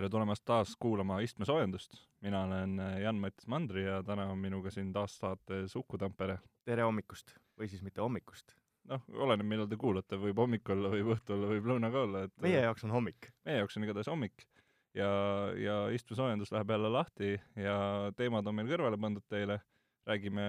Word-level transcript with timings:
tere 0.00 0.08
tulemast 0.08 0.44
taas 0.48 0.70
kuulama 0.80 1.18
istmesoojendust. 1.20 1.92
mina 2.24 2.44
olen 2.44 2.78
äh, 2.80 3.00
Jan-Mattis 3.02 3.46
Mandri 3.46 3.82
ja 3.84 4.02
täna 4.02 4.30
on 4.32 4.38
minuga 4.38 4.70
siin 4.72 4.92
taas 4.92 5.18
saates 5.18 5.76
Uku 5.76 5.98
Tampere. 5.98 6.38
tere 6.64 6.86
hommikust 6.88 7.34
või 7.60 7.68
siis 7.68 7.82
mitte 7.84 8.00
hommikust. 8.00 8.54
noh, 8.88 9.04
oleneb, 9.12 9.44
millal 9.50 9.68
te 9.68 9.76
kuulate, 9.76 10.16
võib 10.16 10.40
hommik 10.40 10.72
olla, 10.72 10.88
võib 10.94 11.12
õhtu 11.16 11.36
olla, 11.36 11.52
võib 11.52 11.68
lõuna 11.68 11.92
ka 11.92 12.06
olla, 12.06 12.24
et 12.24 12.32
meie 12.40 12.64
jaoks 12.64 12.88
on 12.88 12.96
hommik. 12.96 13.28
meie 13.44 13.60
jaoks 13.60 13.76
on 13.76 13.84
igatahes 13.84 14.08
hommik 14.08 14.46
ja, 14.96 15.12
ja 15.60 15.76
istmesoojendus 15.92 16.54
läheb 16.56 16.72
jälle 16.72 16.94
lahti 16.96 17.36
ja 17.68 17.76
teemad 18.16 18.48
on 18.48 18.56
meil 18.56 18.72
kõrvale 18.72 19.00
pandud 19.00 19.28
teile. 19.28 19.60
räägime 20.08 20.42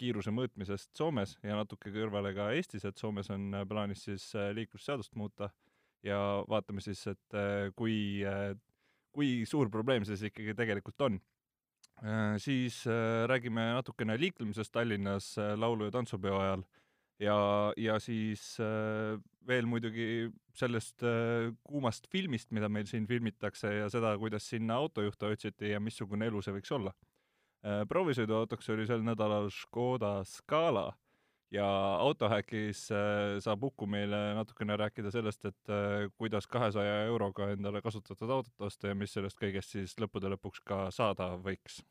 kiiruse 0.00 0.32
mõõtmisest 0.32 0.96
Soomes 0.96 1.36
ja 1.42 1.60
natuke 1.60 1.92
kõrvale 1.92 2.32
ka 2.34 2.54
Eestis, 2.56 2.88
et 2.88 2.96
Soomes 2.96 3.28
on 3.30 3.52
plaanis 3.68 4.08
siis 4.08 4.30
äh, 4.34 4.54
liiklusseadust 4.56 5.12
muuta 5.14 5.50
ja 6.02 6.44
vaatame 6.48 6.80
siis, 6.80 7.06
et 7.06 7.36
äh, 7.36 7.68
kui 7.76 8.24
kui 9.14 9.44
suur 9.48 9.70
probleem 9.72 10.04
see 10.04 10.18
siis 10.18 10.32
ikkagi 10.32 10.56
tegelikult 10.58 11.06
on. 11.06 11.20
Äh, 12.02 12.34
siis 12.42 12.82
äh, 12.90 13.24
räägime 13.30 13.70
natukene 13.76 14.16
liiklemisest 14.18 14.72
Tallinnas 14.74 15.36
äh, 15.38 15.54
laulu- 15.54 15.86
ja 15.86 15.94
tantsupeo 15.94 16.40
ajal 16.40 16.64
ja, 17.22 17.36
ja 17.78 17.98
siis 18.02 18.56
veel 19.46 19.68
muidugi 19.70 20.26
sellest 20.58 21.04
kuumast 21.62 22.08
filmist, 22.10 22.50
mida 22.50 22.68
meil 22.68 22.88
siin 22.90 23.06
filmitakse 23.06 23.70
ja 23.76 23.86
seda, 23.92 24.16
kuidas 24.18 24.48
sinna 24.50 24.80
autojuhte 24.82 25.30
otsiti 25.30 25.70
ja 25.70 25.80
missugune 25.80 26.26
elu 26.26 26.42
see 26.42 26.56
võiks 26.56 26.74
olla. 26.74 26.90
proovisõiduautoks 27.88 28.68
oli 28.74 28.86
sel 28.86 29.06
nädalal 29.06 29.46
Škoda 29.54 30.24
Scala 30.26 30.88
ja 31.52 31.66
Autohäkis 32.00 32.88
äh, 32.92 33.38
saab 33.44 33.64
Uku 33.64 33.86
meile 33.86 34.34
natukene 34.38 34.76
rääkida 34.76 35.10
sellest, 35.14 35.44
et 35.44 35.72
äh, 35.72 36.10
kuidas 36.18 36.46
kahesaja 36.50 37.04
euroga 37.08 37.50
endale 37.54 37.82
kasutatud 37.82 38.30
autot 38.30 38.68
osta 38.68 38.90
ja 38.90 38.98
mis 38.98 39.14
sellest 39.14 39.40
kõigest 39.40 39.76
siis 39.76 39.98
lõppude 40.00 40.32
lõpuks 40.34 40.64
ka 40.64 40.86
saada 40.94 41.34
võiks. 41.44 41.82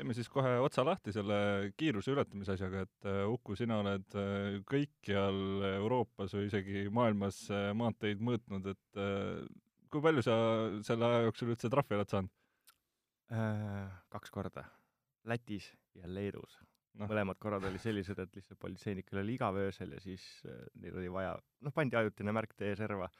Teeme 0.00 0.14
siis 0.16 0.30
kohe 0.32 0.54
otsa 0.64 0.80
lahti 0.80 1.12
selle 1.12 1.72
kiiruse 1.76 2.14
ületamise 2.14 2.54
asjaga, 2.54 2.86
et 2.86 3.08
uh, 3.10 3.26
Uku, 3.34 3.52
sina 3.52 3.82
oled 3.82 4.14
kõikjal 4.64 5.66
Euroopas 5.74 6.32
või 6.38 6.46
isegi 6.48 6.86
maailmas 6.88 7.42
maanteid 7.76 8.22
mõõtnud, 8.24 8.70
et 8.72 9.02
kui 9.90 10.02
palju 10.04 10.24
sa 10.24 10.34
selle 10.86 11.08
aja 11.08 11.24
jooksul 11.26 11.54
üldse 11.54 11.70
trahvi 11.72 11.98
oled 11.98 12.10
saanud 12.10 12.32
äh,? 13.34 13.88
Kaks 14.10 14.32
korda. 14.34 14.64
Lätis 15.30 15.70
ja 15.94 16.08
Leedus 16.08 16.56
no.. 16.98 17.06
mõlemad 17.06 17.38
korrad 17.42 17.66
olid 17.68 17.82
sellised, 17.82 18.18
et 18.18 18.36
lihtsalt 18.38 18.60
politseinikel 18.62 19.22
oli 19.22 19.36
igav 19.38 19.58
öösel 19.60 19.94
ja 19.96 20.02
siis 20.02 20.24
äh, 20.48 20.62
neil 20.80 20.98
oli 21.02 21.12
vaja, 21.12 21.36
noh, 21.66 21.74
pandi 21.76 21.98
ajutine 22.00 22.34
märk 22.34 22.56
tee 22.58 22.72
serva, 22.78 23.10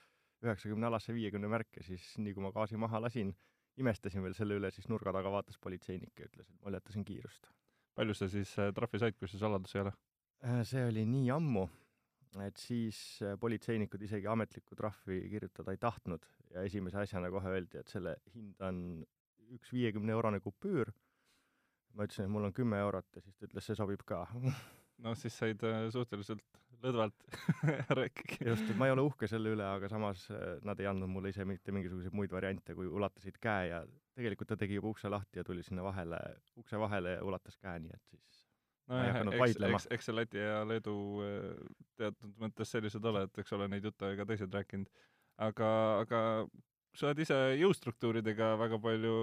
üheksakümne 0.44 0.88
alasse 0.88 1.14
viiekümne 1.14 1.50
märk 1.52 1.80
ja 1.80 1.86
siis 1.86 2.12
nii 2.18 2.34
kui 2.36 2.44
ma 2.44 2.52
gaasi 2.56 2.80
maha 2.80 3.02
lasin, 3.06 3.34
imestasin 3.80 4.24
veel 4.24 4.36
selle 4.36 4.58
üle, 4.60 4.70
siis 4.74 4.88
nurga 4.90 5.12
taga 5.16 5.32
vaatas 5.32 5.58
politseinik 5.62 6.18
ja 6.18 6.28
ütles, 6.30 6.48
et 6.48 6.62
ma 6.62 6.72
ületasin 6.72 7.04
kiirust. 7.06 7.50
palju 7.98 8.14
sa 8.16 8.30
siis 8.32 8.54
äh, 8.58 8.72
trahvi 8.74 9.02
said, 9.02 9.18
kui 9.18 9.28
see 9.28 9.40
saladus 9.40 9.76
ei 9.76 9.84
ole 9.84 9.94
see 10.64 10.84
oli 10.88 11.04
nii 11.04 11.30
ammu, 11.34 11.66
et 12.46 12.60
siis 12.62 12.98
äh, 13.26 13.36
politseinikud 13.40 14.02
isegi 14.06 14.28
ametlikku 14.30 14.76
trahvi 14.78 15.22
kirjutada 15.32 15.74
ei 15.74 15.80
tahtnud 15.82 16.26
ja 16.54 16.62
esimese 16.66 17.00
asjana 17.02 17.30
kohe 17.32 17.56
öeldi, 17.56 17.80
et 17.80 17.90
selle 17.90 18.16
hind 18.34 18.60
on 18.66 18.82
üks 19.56 19.72
viiekümne 19.74 20.14
eurone 20.14 20.40
kupüür. 20.40 20.92
ma 21.98 22.06
ütlesin, 22.06 22.28
et 22.28 22.30
mul 22.30 22.46
on 22.46 22.54
kümme 22.54 22.78
eurot 22.78 23.16
ja 23.16 23.22
siis 23.24 23.34
ta 23.34 23.48
ütles, 23.48 23.66
see 23.66 23.78
sobib 23.78 24.04
ka 24.06 24.22
noh, 25.04 25.16
siis 25.18 25.36
said 25.36 25.62
äh, 25.66 25.88
suhteliselt 25.90 26.60
lõdvalt 26.80 27.26
ära 27.90 28.06
ikkagi. 28.08 28.38
just, 28.46 28.68
et 28.70 28.78
ma 28.78 28.88
ei 28.88 28.94
ole 28.94 29.04
uhke 29.04 29.28
selle 29.30 29.52
üle, 29.56 29.66
aga 29.66 29.90
samas 29.92 30.26
äh, 30.32 30.60
nad 30.66 30.80
ei 30.80 30.88
andnud 30.90 31.10
mulle 31.12 31.32
ise 31.34 31.44
mitte 31.48 31.74
mingisuguseid 31.74 32.14
muid 32.16 32.32
variante, 32.32 32.76
kui 32.78 32.88
ulatasid 32.88 33.40
käe 33.42 33.68
ja 33.72 33.82
tegelikult 34.16 34.52
ta 34.52 34.58
tegi 34.60 34.78
juba 34.78 34.92
ukse 34.94 35.10
lahti 35.10 35.40
ja 35.40 35.46
tuli 35.46 35.64
sinna 35.66 35.84
vahele, 35.86 36.20
ukse 36.60 36.80
vahele 36.80 37.18
ja 37.18 37.26
ulatas 37.26 37.58
käe, 37.60 37.82
nii 37.82 37.96
et 37.96 38.14
siis 38.14 38.39
nojah, 38.90 39.20
eks, 39.34 39.60
eks, 39.68 39.86
eks 39.96 40.10
see 40.10 40.16
Läti 40.16 40.42
ja 40.42 40.62
Leedu 40.68 40.96
eh, 41.26 41.52
teatud 42.00 42.34
mõttes 42.42 42.72
sellised 42.74 43.04
ole, 43.06 43.26
et 43.28 43.42
eks 43.42 43.54
ole 43.56 43.68
neid 43.70 43.86
jutte 43.86 44.14
ka 44.18 44.26
teised 44.28 44.56
rääkinud. 44.56 44.90
aga, 45.40 45.70
aga 46.02 46.20
sa 46.98 47.06
oled 47.08 47.20
ise 47.22 47.36
jõustruktuuridega 47.60 48.50
väga 48.58 48.78
palju 48.82 49.14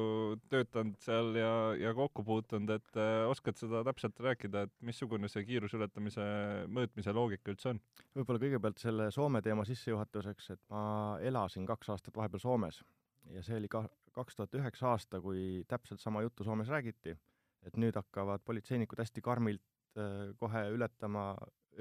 töötanud 0.52 1.00
seal 1.04 1.34
ja, 1.36 1.52
ja 1.80 1.92
kokku 1.98 2.24
puutunud, 2.28 2.72
et 2.78 3.00
äh, 3.00 3.26
oskad 3.30 3.60
seda 3.60 3.84
täpselt 3.88 4.20
rääkida, 4.24 4.66
et 4.68 4.74
missugune 4.88 5.30
see 5.32 5.46
kiiruse 5.48 5.80
ületamise 5.80 6.28
mõõtmise 6.72 7.16
loogika 7.16 7.52
üldse 7.52 7.74
on? 7.74 7.82
võib-olla 8.16 8.44
kõigepealt 8.46 8.84
selle 8.84 9.10
Soome 9.16 9.44
teema 9.46 9.68
sissejuhatuseks, 9.68 10.52
et 10.56 10.64
ma 10.74 10.84
elasin 11.28 11.68
kaks 11.68 11.92
aastat 11.96 12.16
vahepeal 12.18 12.44
Soomes 12.46 12.82
ja 13.36 13.44
see 13.44 13.60
oli 13.60 13.70
ka 13.72 13.84
kaks 14.16 14.38
tuhat 14.38 14.56
üheksa 14.58 14.94
aasta, 14.94 15.20
kui 15.22 15.64
täpselt 15.70 16.02
sama 16.02 16.24
juttu 16.26 16.48
Soomes 16.48 16.72
räägiti 16.72 17.18
et 17.68 17.78
nüüd 17.80 17.98
hakkavad 18.00 18.44
politseinikud 18.48 19.00
hästi 19.04 19.24
karmilt 19.26 19.64
äh, 20.00 20.32
kohe 20.40 20.64
ületama, 20.74 21.30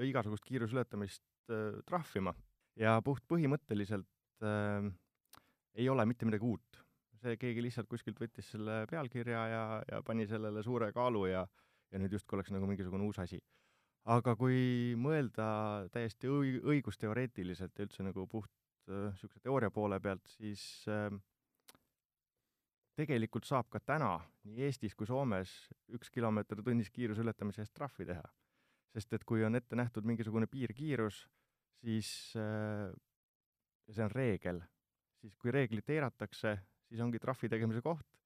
igasugust 0.03 0.45
kiiruse 0.47 0.75
ületamist 0.77 1.23
äh, 1.51 1.79
trahvima 1.87 2.35
ja 2.77 2.97
puht 3.05 3.25
põhimõtteliselt 3.29 4.09
äh, 4.45 4.89
ei 5.77 5.89
ole 5.89 6.05
mitte 6.09 6.25
midagi 6.25 6.45
uut. 6.45 6.83
see, 7.17 7.37
keegi 7.41 7.63
lihtsalt 7.65 7.87
kuskilt 7.89 8.19
võttis 8.21 8.51
selle 8.53 8.83
pealkirja 8.89 9.45
ja, 9.49 9.61
ja 9.89 10.01
pani 10.05 10.27
sellele 10.29 10.61
suure 10.63 10.91
kaalu 10.93 11.25
ja, 11.31 11.47
ja 11.91 12.01
nüüd 12.01 12.13
justkui 12.13 12.37
oleks 12.37 12.51
nagu 12.53 12.69
mingisugune 12.69 13.07
uus 13.07 13.19
asi. 13.23 13.39
aga 14.05 14.35
kui 14.39 14.93
mõelda 14.97 15.47
täiesti 15.91 16.29
õi-, 16.29 16.61
õigusteoreetiliselt 16.61 17.77
ja 17.77 17.87
üldse 17.87 18.05
nagu 18.05 18.27
puht 18.29 18.51
niisuguse 18.87 19.39
äh, 19.39 19.43
teooria 19.43 19.71
poole 19.73 19.99
pealt, 19.99 20.27
siis 20.37 20.61
äh, 20.87 21.09
tegelikult 22.97 23.45
saab 23.45 23.69
ka 23.73 23.81
täna 23.83 24.15
nii 24.47 24.65
Eestis 24.67 24.95
kui 24.97 25.07
Soomes 25.09 25.53
üks 25.93 26.09
kilomeeter 26.13 26.63
tunnis 26.65 26.89
kiiruse 26.93 27.21
ületamise 27.21 27.61
eest 27.63 27.75
trahvi 27.77 28.07
teha. 28.09 28.25
sest 28.97 29.13
et 29.13 29.25
kui 29.27 29.43
on 29.45 29.55
ette 29.55 29.77
nähtud 29.77 30.07
mingisugune 30.09 30.47
piirkiirus, 30.49 31.19
siis 31.83 32.09
äh, 32.39 32.89
see 33.91 34.03
on 34.03 34.13
reegel, 34.13 34.61
siis 35.21 35.35
kui 35.37 35.53
reeglit 35.53 35.89
eiratakse, 35.93 36.55
siis 36.89 37.03
ongi 37.03 37.21
trahvi 37.21 37.49
tegemise 37.51 37.83
koht 37.85 38.17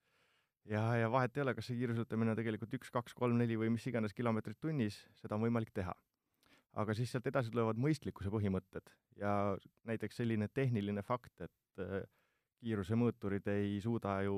ja, 0.70 0.84
ja 0.96 1.10
vahet 1.12 1.36
ei 1.36 1.44
ole, 1.44 1.56
kas 1.58 1.68
see 1.68 1.80
kiiruseületamine 1.81 2.31
on 2.31 2.40
tegelikult 2.40 2.78
üks, 2.78 2.94
kaks, 2.94 3.18
kolm, 3.18 3.36
neli 3.42 3.58
või 3.60 3.74
mis 3.74 3.88
iganes 3.90 4.16
kilomeetrit 4.16 4.62
tunnis, 4.62 5.02
seda 5.20 5.36
on 5.36 5.46
võimalik 5.48 5.74
teha. 5.76 5.96
aga 6.81 6.94
siis 6.96 7.12
sealt 7.12 7.26
edasi 7.28 7.52
tulevad 7.52 7.80
mõistlikkuse 7.84 8.31
põhimõtted 8.31 8.94
ja 9.20 9.58
näiteks 9.90 10.22
selline 10.22 10.48
tehniline 10.48 11.04
fakt, 11.04 11.34
et 11.44 11.84
äh, 11.84 12.06
kiirusemõõturid 12.62 13.48
ei 13.54 13.80
suuda 13.84 14.22
ju 14.28 14.38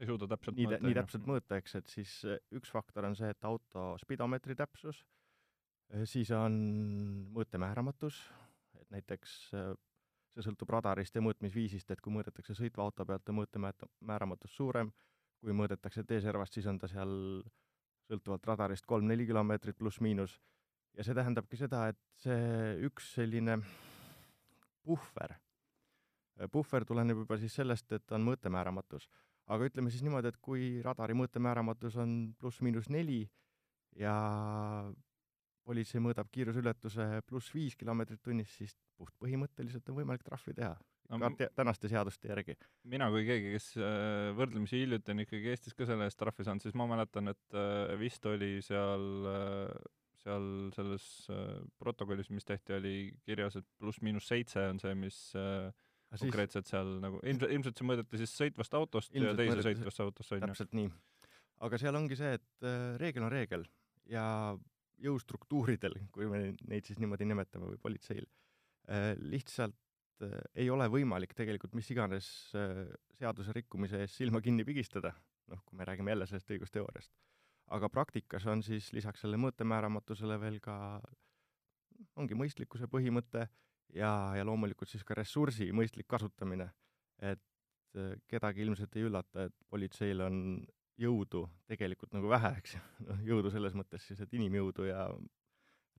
ei 0.00 0.08
suuda 0.08 0.28
täpselt 0.28 0.58
nii, 0.58 0.68
mõõta, 0.68 0.84
nii 0.84 0.96
täpselt 0.98 1.28
mõõta, 1.28 1.58
eks, 1.60 1.76
et 1.80 1.92
siis 1.92 2.12
eh, 2.28 2.40
üks 2.56 2.72
faktor 2.72 3.06
on 3.08 3.16
see, 3.16 3.30
et 3.32 3.48
auto 3.48 3.88
spidomeetri 4.02 4.56
täpsus, 4.58 5.00
eh, 5.92 6.04
siis 6.08 6.32
on 6.36 6.56
mõõtemääramatus, 7.36 8.20
et 8.80 8.90
näiteks 8.92 9.36
eh, 9.56 9.70
see 10.34 10.44
sõltub 10.44 10.74
radarist 10.76 11.16
ja 11.16 11.24
mõõtmisviisist, 11.24 11.94
et 11.94 12.02
kui 12.04 12.12
mõõdetakse 12.12 12.56
sõitva 12.58 12.84
auto 12.84 13.06
pealt, 13.08 13.32
on 13.32 13.40
mõõtemääramatus 13.40 14.56
suurem, 14.58 14.92
kui 15.40 15.56
mõõdetakse 15.56 16.04
T-servast, 16.04 16.58
siis 16.58 16.68
on 16.68 16.80
ta 16.80 16.90
seal 16.92 17.16
sõltuvalt 18.06 18.44
radarist 18.46 18.86
kolm-neli 18.86 19.26
kilomeetrit 19.28 19.78
pluss-miinus, 19.80 20.36
ja 20.96 21.04
see 21.04 21.16
tähendabki 21.16 21.56
seda, 21.60 21.86
et 21.92 22.00
see 22.20 22.76
üks 22.86 23.14
selline 23.16 23.58
puhver 24.84 25.38
puhver 26.52 26.84
tuleneb 26.84 27.22
juba 27.24 27.38
siis 27.40 27.54
sellest, 27.60 27.92
et 27.96 28.12
on 28.12 28.24
mõõtemääramatus. 28.26 29.08
aga 29.46 29.68
ütleme 29.68 29.90
siis 29.90 30.02
niimoodi, 30.02 30.32
et 30.32 30.38
kui 30.42 30.80
radari 30.82 31.14
mõõtemääramatus 31.14 31.96
on 32.02 32.34
pluss-miinus 32.38 32.88
neli 32.90 33.22
ja 33.96 34.16
politsei 35.66 36.02
mõõdab 36.02 36.28
kiiruseületuse 36.34 37.22
pluss 37.26 37.54
viis 37.54 37.76
kilomeetrit 37.76 38.22
tunnis, 38.22 38.50
siis 38.58 38.76
puht 38.98 39.14
põhimõtteliselt 39.22 39.88
on 39.90 40.00
võimalik 40.00 40.26
trahvi 40.26 40.54
teha 40.54 40.74
no, 41.10 41.20
ka 41.22 41.30
te 41.38 41.48
tänaste 41.54 41.88
seaduste 41.90 42.28
järgi. 42.28 42.56
mina 42.84 43.08
kui 43.14 43.26
keegi, 43.26 43.52
kes 43.54 43.68
äh, 43.78 44.32
võrdlemisi 44.38 44.82
hiljuti 44.82 45.14
on 45.14 45.24
ikkagi 45.26 45.52
Eestis 45.54 45.74
ka 45.78 45.86
selle 45.88 46.08
eest 46.10 46.18
trahvi 46.18 46.46
saanud, 46.46 46.64
siis 46.64 46.74
ma 46.78 46.88
mäletan, 46.90 47.32
et 47.32 47.58
äh, 47.58 47.94
vist 48.00 48.26
oli 48.26 48.58
seal 48.66 49.06
seal 50.26 50.46
selles 50.74 51.04
protokollis, 51.78 52.32
mis 52.34 52.46
tehti, 52.46 52.74
oli 52.74 52.94
kirjas, 53.22 53.60
et 53.60 53.66
pluss-miinus 53.78 54.26
seitse 54.26 54.64
on 54.72 54.80
see, 54.82 54.94
mis 54.98 55.18
äh, 55.38 55.70
siis... 56.16 56.26
konkreetselt 56.26 56.70
seal 56.70 56.96
nagu, 57.02 57.20
ilmselt, 57.24 57.52
ilmselt 57.56 57.80
see 57.80 57.88
mõõdeti 57.88 58.20
siis 58.22 58.34
sõitvast 58.38 58.76
autost 58.78 59.14
ilmselt 59.14 59.42
ja 59.42 59.50
teise 59.56 59.66
sõitvast 59.68 60.02
autost, 60.04 60.32
on 60.32 60.40
ju? 60.40 60.46
täpselt 60.46 60.76
nii. 60.76 60.90
aga 61.68 61.80
seal 61.82 61.98
ongi 61.98 62.18
see, 62.18 62.32
et 62.38 62.66
äh, 62.66 62.88
reegel 63.02 63.26
on 63.26 63.32
reegel 63.32 63.66
ja 64.10 64.26
jõustruktuuridel, 65.02 65.98
kui 66.14 66.28
me 66.30 66.42
neid 66.70 66.88
siis 66.88 67.00
niimoodi 67.02 67.28
nimetame, 67.28 67.72
või 67.72 67.80
politseil 67.82 68.24
äh,, 68.24 69.12
lihtsalt 69.20 70.24
äh, 70.24 70.38
ei 70.64 70.70
ole 70.72 70.88
võimalik 70.92 71.36
tegelikult 71.36 71.76
mis 71.76 71.90
iganes 71.92 72.30
seaduse 73.16 73.54
rikkumise 73.56 74.02
eest 74.04 74.20
silma 74.20 74.42
kinni 74.44 74.64
pigistada, 74.68 75.12
noh, 75.52 75.62
kui 75.66 75.78
me 75.78 75.86
räägime 75.88 76.14
jälle 76.14 76.28
sellest 76.28 76.50
õigusteooriast. 76.56 77.12
aga 77.76 77.88
praktikas 77.90 78.46
on 78.46 78.62
siis 78.62 78.92
lisaks 78.94 79.24
selle 79.24 79.38
mõõtemääramatusele 79.42 80.40
veel 80.40 80.60
ka, 80.62 80.76
ongi 82.16 82.36
mõistlikkuse 82.38 82.86
põhimõte 82.90 83.48
ja, 83.94 84.10
ja 84.36 84.46
loomulikult 84.46 84.90
siis 84.90 85.04
ka 85.04 85.16
ressursi 85.18 85.70
mõistlik 85.72 86.08
kasutamine. 86.08 86.70
et 87.18 87.42
äh, 87.96 88.16
kedagi 88.28 88.62
ilmselt 88.62 88.96
ei 88.96 89.06
üllata, 89.08 89.46
et 89.46 89.54
politseil 89.68 90.20
on 90.20 90.66
jõudu 91.00 91.46
tegelikult 91.68 92.12
nagu 92.16 92.28
vähe, 92.28 92.52
eks 92.58 92.76
ju, 92.76 92.80
noh 93.08 93.22
jõudu 93.30 93.52
selles 93.52 93.76
mõttes 93.76 94.06
siis, 94.08 94.20
et 94.20 94.34
inimjõudu 94.34 94.88
ja 94.88 95.06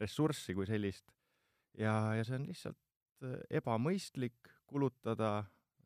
ressurssi 0.01 0.53
kui 0.57 0.67
sellist. 0.69 1.11
ja, 1.77 2.15
ja 2.17 2.25
see 2.27 2.37
on 2.37 2.47
lihtsalt 2.49 2.79
äh, 3.23 3.39
ebamõistlik 3.61 4.53
kulutada 4.67 5.45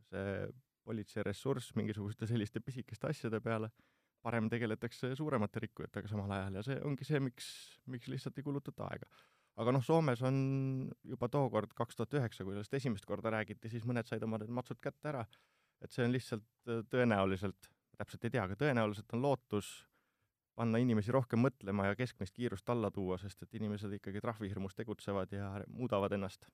see 0.10 0.52
politsei 0.84 1.24
ressurss 1.24 1.76
mingisuguste 1.78 2.28
selliste 2.28 2.60
pisikeste 2.60 3.08
asjade 3.08 3.40
peale, 3.44 3.70
parem 4.22 4.50
tegeletakse 4.50 5.14
suuremate 5.18 5.62
rikkujatega 5.66 6.10
samal 6.10 6.32
ajal 6.36 6.58
ja 6.60 6.64
see 6.66 6.80
ongi 6.88 7.08
see, 7.08 7.22
miks, 7.24 7.48
miks 7.94 8.10
lihtsalt 8.12 8.38
ei 8.38 8.46
kulutata 8.46 8.90
aega. 8.90 9.10
Aga 9.62 9.76
noh, 9.76 9.84
Soomes 9.86 10.24
on 10.26 10.40
juba 11.14 11.30
tookord, 11.32 11.76
kaks 11.78 12.00
tuhat 12.00 12.18
üheksa, 12.18 12.46
kui 12.46 12.56
sellest 12.56 12.74
esimest 12.80 13.08
korda 13.10 13.34
räägiti, 13.36 13.70
siis 13.72 13.86
mõned 13.88 14.10
said 14.10 14.24
oma 14.26 14.40
need 14.42 14.52
matsud 14.54 14.82
kätte 14.82 15.12
ära, 15.14 15.24
et 15.82 15.94
see 15.94 16.06
on 16.06 16.14
lihtsalt 16.16 16.72
äh, 16.72 16.82
tõenäoliselt, 16.92 17.70
täpselt 18.00 18.28
ei 18.28 18.34
tea, 18.34 18.46
aga 18.48 18.58
tõenäoliselt 18.60 19.18
on 19.18 19.24
lootus 19.26 19.72
panna 20.58 20.82
inimesi 20.82 21.14
rohkem 21.16 21.42
mõtlema 21.46 21.88
ja 21.88 21.98
keskmist 21.98 22.36
kiirust 22.36 22.68
alla 22.74 22.92
tuua, 22.92 23.18
sest 23.22 23.46
et 23.46 23.56
inimesed 23.58 23.94
ikkagi 23.98 24.22
trahvihirmus 24.24 24.76
tegutsevad 24.78 25.32
ja 25.34 25.54
muudavad 25.72 26.14
ennast. 26.18 26.50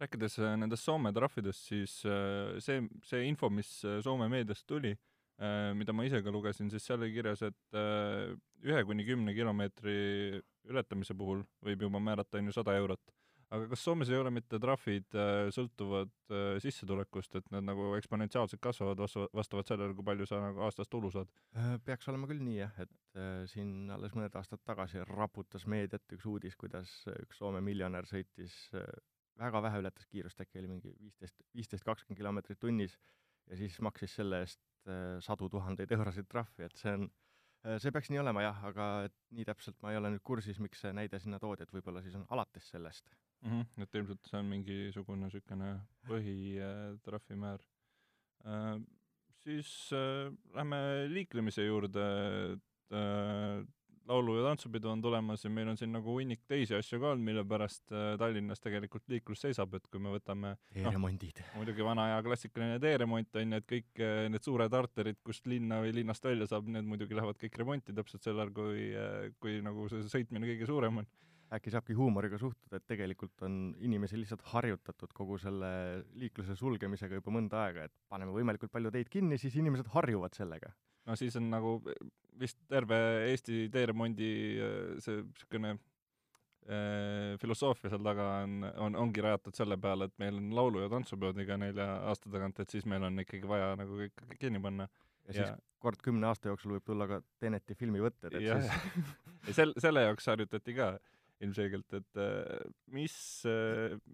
Rääkides 0.00 0.38
äh, 0.40 0.56
nendest 0.60 0.86
Soome 0.86 1.12
trahvidest, 1.16 1.66
siis 1.72 2.00
äh, 2.08 2.58
see, 2.62 2.84
see 3.04 3.24
info, 3.28 3.50
mis 3.52 3.72
Soome 4.04 4.28
meediast 4.32 4.68
tuli, 4.68 4.94
mida 5.40 5.94
ma 5.96 6.04
ise 6.04 6.20
ka 6.24 6.32
lugesin, 6.32 6.68
siis 6.72 6.84
seal 6.84 7.00
oli 7.00 7.14
kirjas, 7.14 7.40
et 7.46 7.78
ühe 8.66 8.82
kuni 8.84 9.06
kümne 9.08 9.32
kilomeetri 9.36 9.94
ületamise 10.68 11.16
puhul 11.16 11.40
võib 11.64 11.86
juba 11.86 12.02
määrata 12.02 12.38
on 12.40 12.50
ju 12.50 12.56
sada 12.56 12.74
eurot. 12.76 13.14
aga 13.50 13.66
kas 13.72 13.80
Soomes 13.82 14.10
ei 14.12 14.18
ole 14.20 14.30
mitte 14.30 14.60
trahvid 14.62 15.16
sõltuvad 15.56 16.12
sissetulekust, 16.62 17.34
et 17.40 17.48
need 17.50 17.64
nagu 17.66 17.94
eksponentsiaalselt 17.96 18.60
kasvavad 18.62 19.00
vastavalt 19.00 19.72
sellele, 19.72 19.96
kui 19.96 20.06
palju 20.06 20.28
sa 20.28 20.42
nagu 20.44 20.60
aastas 20.66 20.92
tulu 20.92 21.10
saad? 21.10 21.32
peaks 21.84 22.12
olema 22.12 22.28
küll 22.30 22.44
nii 22.44 22.58
jah, 22.60 22.76
et 22.84 23.22
siin 23.50 23.90
alles 23.90 24.12
mõned 24.14 24.36
aastad 24.36 24.60
tagasi 24.68 25.00
raputas 25.08 25.64
meediat 25.66 26.18
üks 26.18 26.28
uudis, 26.28 26.56
kuidas 26.60 26.92
üks 27.16 27.40
Soome 27.40 27.64
miljonär 27.64 28.06
sõitis 28.06 28.68
väga 29.40 29.62
vähe 29.64 29.80
ületas 29.80 30.06
kiirust, 30.10 30.40
äkki 30.42 30.60
oli 30.60 30.68
mingi 30.74 30.92
viisteist, 31.00 31.40
viisteist, 31.56 31.86
kakskümmend 31.86 32.20
kilomeetrit 32.20 32.60
tunnis 32.60 32.96
ja 33.48 33.58
siis 33.58 33.78
maksis 33.84 34.14
selle 34.20 34.42
eest 34.44 34.60
äh, 34.60 34.69
sadu 35.24 35.48
tuhandeid 35.52 35.90
eurosid 35.92 36.28
trahvi, 36.30 36.64
et 36.66 36.76
see 36.80 36.92
on, 36.96 37.08
äh, 37.64 37.78
see 37.82 37.92
peaks 37.94 38.10
nii 38.12 38.22
olema 38.22 38.44
jah, 38.44 38.62
aga 38.70 38.86
et 39.08 39.16
nii 39.36 39.46
täpselt 39.48 39.80
ma 39.82 39.92
ei 39.92 40.00
ole 40.00 40.12
nüüd 40.14 40.24
kursis, 40.26 40.60
miks 40.62 40.84
see 40.84 40.94
näide 40.96 41.20
sinna 41.22 41.40
toodi, 41.42 41.66
et 41.66 41.74
võib-olla 41.74 42.02
siis 42.04 42.16
on 42.18 42.26
alates 42.36 42.70
sellest 42.74 43.10
mm. 43.42 43.50
-hmm. 43.50 43.82
et 43.84 44.00
ilmselt 44.00 44.30
see 44.30 44.38
on 44.40 44.48
mingisugune 44.54 45.26
niisugune 45.26 45.74
põhitrahvimäär 46.08 47.66
äh,. 48.46 48.80
siis 49.44 49.90
äh, 49.96 50.32
lähme 50.54 50.80
liiklemise 51.08 51.64
juurde, 51.66 52.06
et 52.54 52.96
äh, 52.96 53.66
laulu- 54.08 54.36
ja 54.38 54.44
tantsupidu 54.48 54.90
on 54.90 55.02
tulemas 55.02 55.44
ja 55.44 55.50
meil 55.50 55.68
on 55.68 55.76
siin 55.76 55.92
nagu 55.92 56.14
hunnik 56.16 56.42
teisi 56.48 56.74
asju 56.76 57.00
ka 57.00 57.12
olnud, 57.12 57.24
mille 57.24 57.44
pärast 57.48 57.92
äh, 57.92 58.16
Tallinnas 58.18 58.62
tegelikult 58.64 59.08
liiklus 59.12 59.44
seisab, 59.44 59.74
et 59.76 59.86
kui 59.90 60.02
me 60.02 60.12
võtame 60.14 60.56
teeremondid 60.74 61.42
no,. 61.42 61.48
muidugi 61.60 61.86
vana 61.86 62.08
aja 62.08 62.20
klassikaline 62.26 62.80
teeremont 62.82 63.40
on 63.40 63.56
ju, 63.56 63.62
et 63.62 63.70
kõik 63.74 64.04
äh, 64.04 64.26
need 64.32 64.46
suured 64.46 64.76
arterid, 64.80 65.20
kust 65.26 65.48
linna 65.50 65.80
või 65.84 65.94
linnast 66.00 66.24
välja 66.24 66.48
saab, 66.50 66.68
need 66.72 66.88
muidugi 66.88 67.18
lähevad 67.18 67.40
kõik 67.40 67.58
remonti 67.62 67.96
täpselt 67.96 68.26
sel 68.26 68.38
ajal, 68.38 68.54
kui, 68.56 68.90
äh, 68.94 69.32
kui 69.42 69.58
nagu 69.64 69.88
see 69.92 70.06
sõitmine 70.10 70.48
kõige 70.54 70.70
suurem 70.70 71.02
on 71.02 71.10
äkki 71.50 71.72
saabki 71.74 71.96
huumoriga 71.98 72.38
suhtuda, 72.38 72.78
et 72.78 72.86
tegelikult 72.86 73.42
on 73.42 73.54
inimesi 73.82 74.18
lihtsalt 74.20 74.44
harjutatud 74.52 75.10
kogu 75.16 75.38
selle 75.42 75.70
liikluse 76.20 76.54
sulgemisega 76.58 77.18
juba 77.18 77.34
mõnda 77.34 77.64
aega, 77.64 77.88
et 77.88 77.94
paneme 78.12 78.34
võimalikult 78.36 78.70
palju 78.70 78.92
teid 78.94 79.10
kinni, 79.10 79.38
siis 79.38 79.56
inimesed 79.58 79.90
harjuvad 79.96 80.38
sellega 80.38 80.70
no 81.08 81.16
siis 81.18 81.36
on 81.40 81.48
nagu 81.52 81.78
vist 82.40 82.58
terve 82.70 82.98
Eesti 83.30 83.68
teeremondi 83.72 84.30
äh, 84.56 84.76
see 85.04 85.20
niisugune 85.22 85.74
äh, 85.74 87.36
filosoofia 87.42 87.92
seal 87.92 88.04
taga 88.06 88.28
on, 88.44 88.64
on, 88.86 88.98
ongi 89.04 89.24
rajatud 89.24 89.56
selle 89.56 89.78
peale, 89.80 90.10
et 90.10 90.16
meil 90.22 90.40
on 90.40 90.50
laulu- 90.56 90.84
ja 90.84 90.90
tantsupeod 90.92 91.40
iga 91.44 91.58
nelja 91.60 91.88
aasta 92.10 92.32
tagant, 92.32 92.62
et 92.62 92.72
siis 92.76 92.86
meil 92.90 93.04
on 93.08 93.24
ikkagi 93.24 93.48
vaja 93.50 93.74
nagu 93.80 94.02
kõik 94.04 94.38
kinni 94.40 94.62
panna. 94.62 94.88
ja 95.28 95.36
siis 95.36 95.46
ja... 95.46 95.56
kord 95.80 96.00
kümne 96.04 96.28
aasta 96.30 96.52
jooksul 96.52 96.76
võib 96.76 96.86
tulla 96.86 97.08
ka 97.10 97.22
Teneti 97.42 97.76
filmivõtted, 97.78 98.36
et 98.36 98.46
ja, 98.46 98.60
siis 98.60 99.10
ja 99.48 99.58
sel-, 99.62 99.76
selle 99.80 100.06
jaoks 100.08 100.30
harjutati 100.32 100.76
ka 100.76 100.94
ilmselgelt, 101.40 101.92
et 101.96 102.20
äh, 102.20 102.64
mis, 102.92 103.14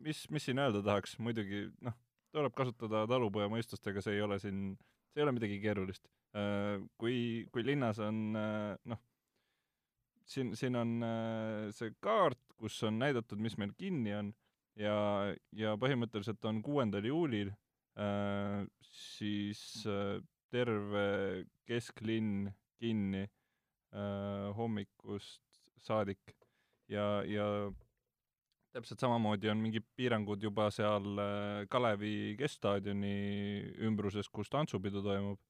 mis, 0.03 0.27
mis 0.31 0.45
siin 0.47 0.63
öelda 0.63 0.83
tahaks, 0.87 1.17
muidugi 1.19 1.67
noh, 1.83 1.95
tuleb 2.37 2.55
kasutada 2.55 3.07
talupojamõistust, 3.11 3.87
ega 3.91 4.03
see 4.05 4.19
ei 4.19 4.23
ole 4.23 4.39
siin, 4.43 4.77
see 5.17 5.23
ei 5.23 5.25
ole 5.25 5.33
midagi 5.33 5.57
keerulist. 5.63 6.11
Äh, 6.37 6.83
kui, 7.01 7.47
kui 7.53 7.65
linnas 7.65 7.97
on 8.05 8.37
äh, 8.37 8.75
noh, 8.93 8.99
siin, 10.29 10.53
siin 10.59 10.77
on 10.77 10.99
äh, 11.07 11.71
see 11.73 11.95
kaart, 12.05 12.43
kus 12.61 12.77
on 12.85 12.99
näidatud, 13.01 13.41
mis 13.41 13.57
meil 13.57 13.73
kinni 13.81 14.13
on 14.17 14.35
ja, 14.77 14.97
ja 15.57 15.73
põhimõtteliselt 15.81 16.45
on 16.49 16.61
kuuendal 16.65 17.05
juulil 17.05 17.53
siis 18.85 19.61
terve 20.53 21.05
kesklinn 21.65 22.51
kinni 22.77 23.23
hommikust 24.57 25.63
saadik. 25.81 26.35
Ja, 26.93 27.23
ja 27.25 27.47
täpselt 28.77 29.01
samamoodi 29.01 29.49
on 29.49 29.61
mingid 29.65 29.87
piirangud 29.97 30.43
juba 30.45 30.69
seal 30.75 31.07
Kalevi 31.73 32.37
keskstaadioni 32.37 33.15
ümbruses, 33.89 34.29
kus 34.29 34.53
tantsupidu 34.53 35.01
toimub 35.05 35.41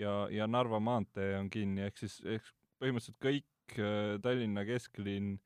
ja, 0.00 0.14
ja 0.32 0.46
Narva 0.46 0.80
maantee 0.80 1.34
on 1.38 1.50
kinni, 1.52 1.84
ehk 1.86 2.00
siis, 2.00 2.18
ehk 2.24 2.48
põhimõtteliselt 2.80 3.20
kõik 3.22 3.76
äh, 3.78 4.16
Tallinna 4.24 4.64
kesklinn 4.68 5.36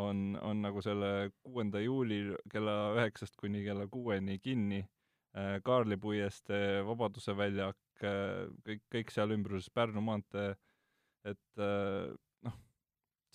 on, 0.00 0.38
on 0.40 0.62
nagu 0.64 0.82
selle 0.84 1.30
kuuenda 1.42 1.82
juuli 1.82 2.22
kella 2.52 2.94
üheksast 2.96 3.36
kuni 3.40 3.64
kella 3.66 3.88
kuueni 3.90 4.38
kinni. 4.42 4.84
Äh, 5.36 5.58
Kaarli 5.66 5.98
puiestee, 6.00 6.80
Vabaduse 6.86 7.36
väljak, 7.38 7.78
äh, 8.02 8.48
kõik, 8.66 8.84
kõik 8.94 9.14
seal 9.14 9.36
ümbruses, 9.36 9.70
Pärnu 9.74 10.02
maantee, 10.04 10.54
et 11.28 11.60
noh, 11.60 12.16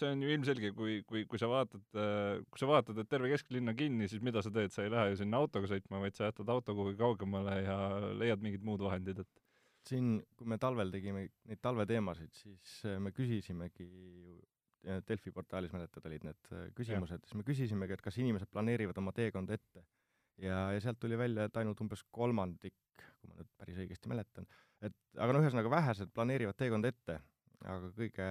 see 0.01 0.11
on 0.11 0.21
ju 0.23 0.31
ilmselge, 0.35 0.71
kui, 0.75 0.99
kui, 1.07 1.23
kui 1.29 1.39
sa 1.39 1.47
vaatad, 1.47 1.83
kui 2.51 2.61
sa 2.61 2.67
vaatad, 2.69 2.97
et 2.99 3.09
terve 3.11 3.29
kesklinn 3.31 3.71
on 3.71 3.77
kinni, 3.79 4.09
siis 4.11 4.23
mida 4.25 4.43
sa 4.43 4.51
teed, 4.53 4.73
sa 4.75 4.83
ei 4.83 4.91
lähe 4.91 5.13
ju 5.13 5.21
sinna 5.21 5.39
autoga 5.39 5.69
sõitma, 5.71 6.01
vaid 6.03 6.17
sa 6.17 6.29
jätad 6.29 6.51
auto 6.51 6.75
kuhugi 6.75 6.99
kaugemale 6.99 7.61
ja 7.63 7.77
leiad 8.19 8.43
mingid 8.43 8.65
muud 8.67 8.83
vahendid, 8.83 9.23
et 9.23 9.45
siin, 9.89 10.17
kui 10.37 10.49
me 10.49 10.57
talvel 10.61 10.91
tegime 10.93 11.25
neid 11.49 11.61
talveteemasid, 11.63 12.33
siis 12.39 12.75
äh, 12.89 12.97
me 13.01 13.11
küsisimegi 13.15 13.87
äh, 14.87 15.01
Delfi 15.07 15.33
portaalis, 15.35 15.73
mäletad, 15.75 16.05
olid 16.09 16.25
need 16.27 16.51
äh, 16.53 16.65
küsimused, 16.77 17.25
siis 17.25 17.37
me 17.39 17.45
küsisimegi, 17.47 17.97
et 17.97 18.03
kas 18.05 18.17
inimesed 18.21 18.49
planeerivad 18.53 18.97
oma 19.01 19.13
teekonda 19.15 19.57
ette. 19.57 19.85
ja, 20.41 20.65
ja 20.75 20.81
sealt 20.83 20.99
tuli 20.99 21.17
välja, 21.17 21.47
et 21.47 21.57
ainult 21.61 21.81
umbes 21.85 22.03
kolmandik, 22.11 22.75
kui 23.21 23.29
ma 23.29 23.37
nüüd 23.37 23.51
päris 23.59 23.77
õigesti 23.83 24.11
mäletan, 24.11 24.47
et 24.83 24.95
aga 25.15 25.35
no 25.35 25.43
ühesõnaga 25.43 25.71
vähesed 25.71 26.11
planeerivad 26.15 26.57
teekonda 26.59 26.91
ette, 26.91 27.19
aga 27.63 27.91
kõige 27.95 28.25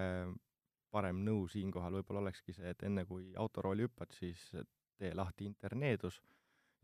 parem 0.95 1.25
nõu 1.27 1.49
siinkohal 1.51 1.99
võib-olla 1.99 2.23
olekski 2.25 2.55
see, 2.57 2.71
et 2.71 2.87
enne 2.87 3.05
kui 3.09 3.33
autorooli 3.41 3.89
hüppad, 3.89 4.15
siis 4.15 4.47
tee 4.55 5.11
lahti 5.15 5.49
interneedus 5.51 6.21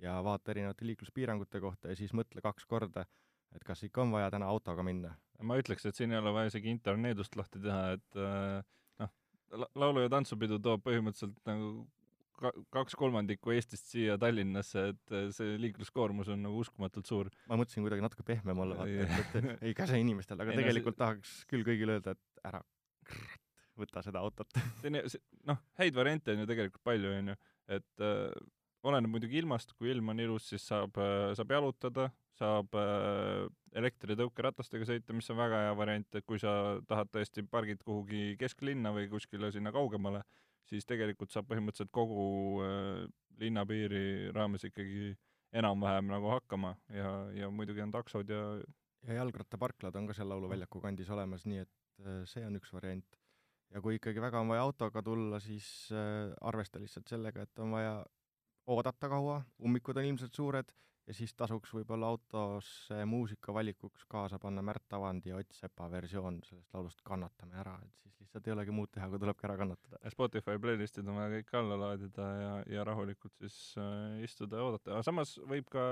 ja 0.03 0.19
vaata 0.25 0.51
erinevate 0.51 0.87
liikluspiirangute 0.89 1.61
kohta 1.63 1.93
ja 1.93 1.99
siis 1.99 2.15
mõtle 2.17 2.43
kaks 2.43 2.67
korda 2.67 3.07
et 3.57 3.67
kas 3.67 3.83
ikka 3.87 4.05
on 4.05 4.15
vaja 4.15 4.31
täna 4.33 4.49
autoga 4.51 4.85
minna? 4.87 5.15
ma 5.47 5.57
ütleks, 5.57 5.87
et 5.89 5.97
siin 5.97 6.13
ei 6.13 6.21
ole 6.21 6.35
vaja 6.37 6.51
isegi 6.51 6.69
interneedust 6.69 7.37
lahti 7.39 7.63
teha, 7.65 7.95
et 7.97 8.19
äh, 8.21 8.59
noh, 9.01 9.71
laulu- 9.81 10.03
ja 10.05 10.11
tantsupidu 10.13 10.59
toob 10.61 10.83
põhimõtteliselt 10.85 11.39
nagu 11.49 11.71
ka-, 12.43 12.53
kaks 12.77 12.99
kolmandikku 13.01 13.55
Eestist 13.55 13.89
siia 13.89 14.19
Tallinnasse, 14.21 14.85
et 14.93 15.15
äh, 15.17 15.31
see 15.33 15.57
liikluskoormus 15.63 16.29
on 16.35 16.45
nagu 16.45 16.61
uskumatult 16.61 17.09
suur. 17.09 17.33
ma 17.49 17.57
mõtlesin 17.61 17.87
kuidagi 17.87 18.05
natuke 18.05 18.27
pehmem 18.29 18.61
olla, 18.67 18.83
vaata, 18.83 19.07
et, 19.07 19.39
et 19.41 19.65
ei 19.71 19.77
käse 19.79 20.01
inimestel, 20.03 20.45
aga 20.45 20.53
ei, 20.55 20.61
tegelikult 20.61 20.99
no, 20.99 20.99
see... 20.99 21.07
tahaks 21.07 21.37
küll 21.55 21.65
kõigile 21.71 21.97
öelda, 21.97 22.17
et 22.19 22.45
ära, 22.53 22.61
võta 23.81 24.03
seda 24.05 24.23
autot. 24.23 24.57
noh, 25.49 25.61
häid 25.81 25.97
variante 25.97 26.35
on 26.35 26.43
ju 26.43 26.49
tegelikult 26.51 26.83
palju, 26.87 27.13
on 27.19 27.33
ju, 27.33 27.37
et 27.77 28.05
äh, 28.07 28.49
oleneb 28.87 29.13
muidugi 29.13 29.41
ilmast, 29.41 29.75
kui 29.77 29.91
ilm 29.93 30.13
on 30.13 30.21
ilus, 30.23 30.51
siis 30.53 30.67
saab 30.71 30.99
äh,, 31.01 31.31
saab 31.39 31.55
jalutada, 31.57 32.09
saab 32.39 32.77
äh, 32.81 33.47
elektritõukeratastega 33.81 34.89
sõita, 34.89 35.17
mis 35.17 35.31
on 35.33 35.41
väga 35.41 35.65
hea 35.67 35.75
variant, 35.79 36.09
et 36.17 36.27
kui 36.27 36.41
sa 36.43 36.53
tahad 36.89 37.11
tõesti 37.13 37.45
pargid 37.49 37.83
kuhugi 37.87 38.37
kesklinna 38.41 38.95
või 38.97 39.11
kuskile 39.13 39.53
sinna 39.55 39.73
kaugemale, 39.75 40.23
siis 40.71 40.87
tegelikult 40.89 41.33
saab 41.35 41.51
põhimõtteliselt 41.51 41.93
kogu 41.95 42.63
äh, 42.65 43.05
linnapiiri 43.41 44.33
raames 44.37 44.67
ikkagi 44.69 45.15
enam-vähem 45.57 46.07
nagu 46.13 46.31
hakkama 46.31 46.77
ja, 46.95 47.11
ja 47.35 47.49
muidugi 47.51 47.83
on 47.83 47.91
taksod 47.91 48.29
ja 48.31 48.45
ja 49.09 49.21
jalgrattaparklad 49.21 49.97
on 49.97 50.09
ka 50.09 50.17
seal 50.17 50.29
Lauluväljaku 50.29 50.81
kandis 50.83 51.11
olemas, 51.11 51.47
nii 51.49 51.63
et 51.65 52.05
äh, 52.05 52.23
see 52.29 52.45
on 52.47 52.59
üks 52.61 52.73
variant. 52.77 53.20
Ja 53.71 53.83
kui 53.83 53.99
ikkagi 53.99 54.23
väga 54.23 54.41
on 54.43 54.51
vaja 54.51 54.65
autoga 54.67 55.03
tulla, 55.03 55.41
siis 55.41 55.67
äh, 55.95 56.33
arvesta 56.41 56.83
lihtsalt 56.83 57.09
sellega, 57.09 57.47
et 57.47 57.63
on 57.63 57.77
vaja 57.77 57.99
oodata 58.71 59.09
kaua, 59.11 59.41
ummikud 59.65 59.99
on 59.99 60.07
ilmselt 60.11 60.37
suured 60.37 60.73
ja 61.11 61.15
siis 61.17 61.33
tasuks 61.35 61.73
võib-olla 61.75 62.11
autos 62.13 62.69
muusikavalikuks 63.11 64.05
kaasa 64.11 64.39
panna 64.39 64.63
Märt 64.63 64.95
Avandi 64.95 65.33
ja 65.33 65.41
Ott 65.41 65.57
Sepa 65.57 65.89
versioon 65.91 66.39
sellest 66.47 66.75
laulust 66.77 67.01
Kannatame 67.07 67.59
ära, 67.59 67.75
et 67.83 68.05
siis 68.05 68.21
lihtsalt 68.21 68.47
ei 68.47 68.55
olegi 68.55 68.75
muud 68.75 68.93
teha, 68.95 69.09
kui 69.11 69.19
tulebki 69.23 69.49
ära 69.49 69.57
kannatada. 69.59 69.99
Spotify 70.13 70.61
playlist'id 70.63 71.09
on 71.11 71.19
vaja 71.19 71.33
kõik 71.35 71.57
alla 71.63 71.81
laadida 71.81 72.29
ja, 72.43 72.53
ja 72.77 72.87
rahulikult 72.87 73.35
siis 73.43 73.59
äh, 73.81 74.21
istuda 74.27 74.61
ja 74.61 74.69
oodata, 74.69 74.95
aga 74.95 75.07
samas 75.07 75.35
võib 75.51 75.71
ka, 75.73 75.85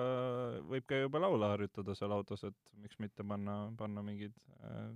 võib 0.70 0.86
ka 0.88 1.02
juba 1.02 1.24
laule 1.24 1.50
harjutada 1.54 1.98
seal 1.98 2.14
autos, 2.14 2.46
et 2.46 2.58
miks 2.78 3.00
mitte 3.02 3.26
panna, 3.26 3.60
panna 3.80 4.04
mingid 4.06 4.36
äh, 4.60 4.92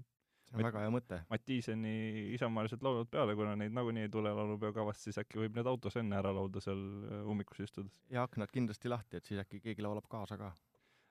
see 0.52 0.60
on 0.60 0.68
väga 0.68 0.82
hea 0.84 0.92
mõte. 0.92 1.20
Mattiiseni 1.32 1.94
isamaalised 2.36 2.84
laulud 2.84 3.08
peale, 3.12 3.36
kuna 3.38 3.54
neid 3.58 3.74
nagunii 3.76 4.06
ei 4.06 4.12
tule 4.12 4.32
laulupeo 4.36 4.72
kavast, 4.76 5.06
siis 5.06 5.18
äkki 5.22 5.40
võib 5.40 5.56
need 5.58 5.70
autos 5.70 5.96
enne 6.00 6.18
ära 6.18 6.32
laulda 6.34 6.62
seal 6.64 6.82
äh, 7.08 7.22
ummikus 7.32 7.62
istudes. 7.64 7.96
ja 8.12 8.26
aknad 8.28 8.52
kindlasti 8.52 8.92
lahti, 8.92 9.18
et 9.18 9.28
siis 9.28 9.40
äkki 9.42 9.62
keegi 9.64 9.84
laulab 9.84 10.08
kaasa 10.12 10.38
ka. 10.40 10.52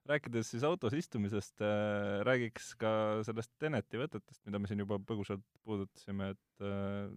rääkides 0.10 0.54
siis 0.54 0.64
autos 0.68 0.94
istumisest 0.98 1.62
äh,, 1.66 2.22
räägiks 2.28 2.74
ka 2.82 2.94
sellest 3.28 3.54
Teneti 3.62 4.02
võtetest, 4.02 4.42
mida 4.46 4.62
me 4.62 4.70
siin 4.70 4.86
juba 4.86 5.00
põgusalt 5.00 5.46
puudutasime, 5.66 6.34
et 6.36 6.66
äh, 6.66 7.12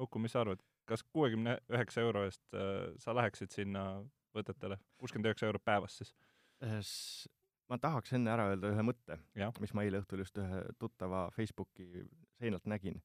Uku, 0.00 0.18
mis 0.18 0.32
sa 0.32 0.40
arvad, 0.40 0.58
kas 0.88 1.04
kuuekümne 1.04 1.58
üheksa 1.70 2.00
euro 2.02 2.24
eest 2.26 2.56
äh, 2.56 2.90
sa 2.98 3.14
läheksid 3.14 3.52
sinna 3.52 3.84
võtetele, 4.34 4.80
kuuskümmend 4.98 5.28
üheksa 5.28 5.46
eurot 5.50 5.64
päevas 5.64 6.00
siis? 6.00 6.14
Äh, 7.72 7.76
ma 7.76 7.78
tahaks 7.80 8.12
enne 8.12 8.32
ära 8.32 8.50
öelda 8.52 8.68
ühe 8.72 8.84
mõtte, 8.84 9.16
mis 9.60 9.72
ma 9.72 9.84
eile 9.86 10.02
õhtul 10.02 10.20
just 10.20 10.36
ühe 10.38 10.60
tuttava 10.78 11.30
Facebooki 11.32 12.04
seinalt 12.38 12.66
nägin. 12.68 13.00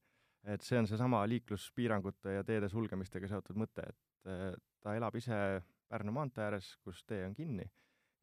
et 0.47 0.61
see 0.61 0.77
on 0.79 0.87
seesama 0.87 1.25
liikluspiirangute 1.27 2.37
ja 2.37 2.43
teede 2.43 2.69
sulgemistega 2.69 3.27
seotud 3.27 3.57
mõte, 3.59 3.83
et 3.83 4.29
eh, 4.31 4.53
ta 4.79 4.95
elab 4.95 5.15
ise 5.15 5.63
Pärnu 5.87 6.11
maantee 6.11 6.43
ääres, 6.43 6.75
kus 6.83 7.01
tee 7.07 7.25
on 7.25 7.33
kinni, 7.35 7.63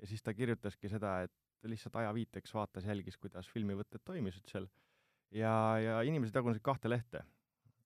ja 0.00 0.06
siis 0.06 0.22
ta 0.22 0.34
kirjutaski 0.34 0.88
seda, 0.88 1.22
et 1.24 1.68
lihtsalt 1.68 1.96
ajaviiteks 1.96 2.52
vaatas, 2.54 2.84
jälgis, 2.84 3.16
kuidas 3.16 3.48
filmivõtted 3.48 4.04
toimisid 4.04 4.48
seal 4.48 4.68
ja, 5.32 5.52
ja 5.80 6.00
inimesed 6.04 6.36
jagunesid 6.36 6.64
kahte 6.64 6.88
lehte. 6.88 7.24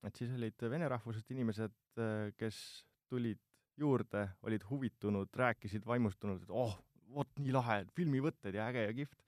et 0.03 0.15
siis 0.15 0.31
olid 0.35 0.67
vene 0.71 0.87
rahvusest 0.87 1.31
inimesed, 1.31 1.75
eh, 1.97 2.31
kes 2.37 2.85
tulid 3.07 3.39
juurde, 3.79 4.27
olid 4.43 4.63
huvitunud, 4.69 5.31
rääkisid 5.35 5.85
vaimustunult, 5.87 6.43
et 6.43 6.51
oh, 6.51 6.75
vot 7.13 7.41
nii 7.41 7.53
lahe, 7.55 7.81
filmivõtted 7.97 8.55
ja 8.57 8.67
äge 8.69 8.85
ja 8.85 8.93
kihvt. 9.01 9.25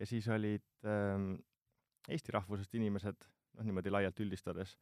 ja 0.00 0.06
siis 0.06 0.28
olid 0.28 0.64
ähm, 0.90 1.34
eesti 2.10 2.34
rahvusest 2.34 2.74
inimesed, 2.74 3.28
noh 3.58 3.66
niimoodi 3.66 3.92
laialt 3.92 4.20
üldistades, 4.20 4.74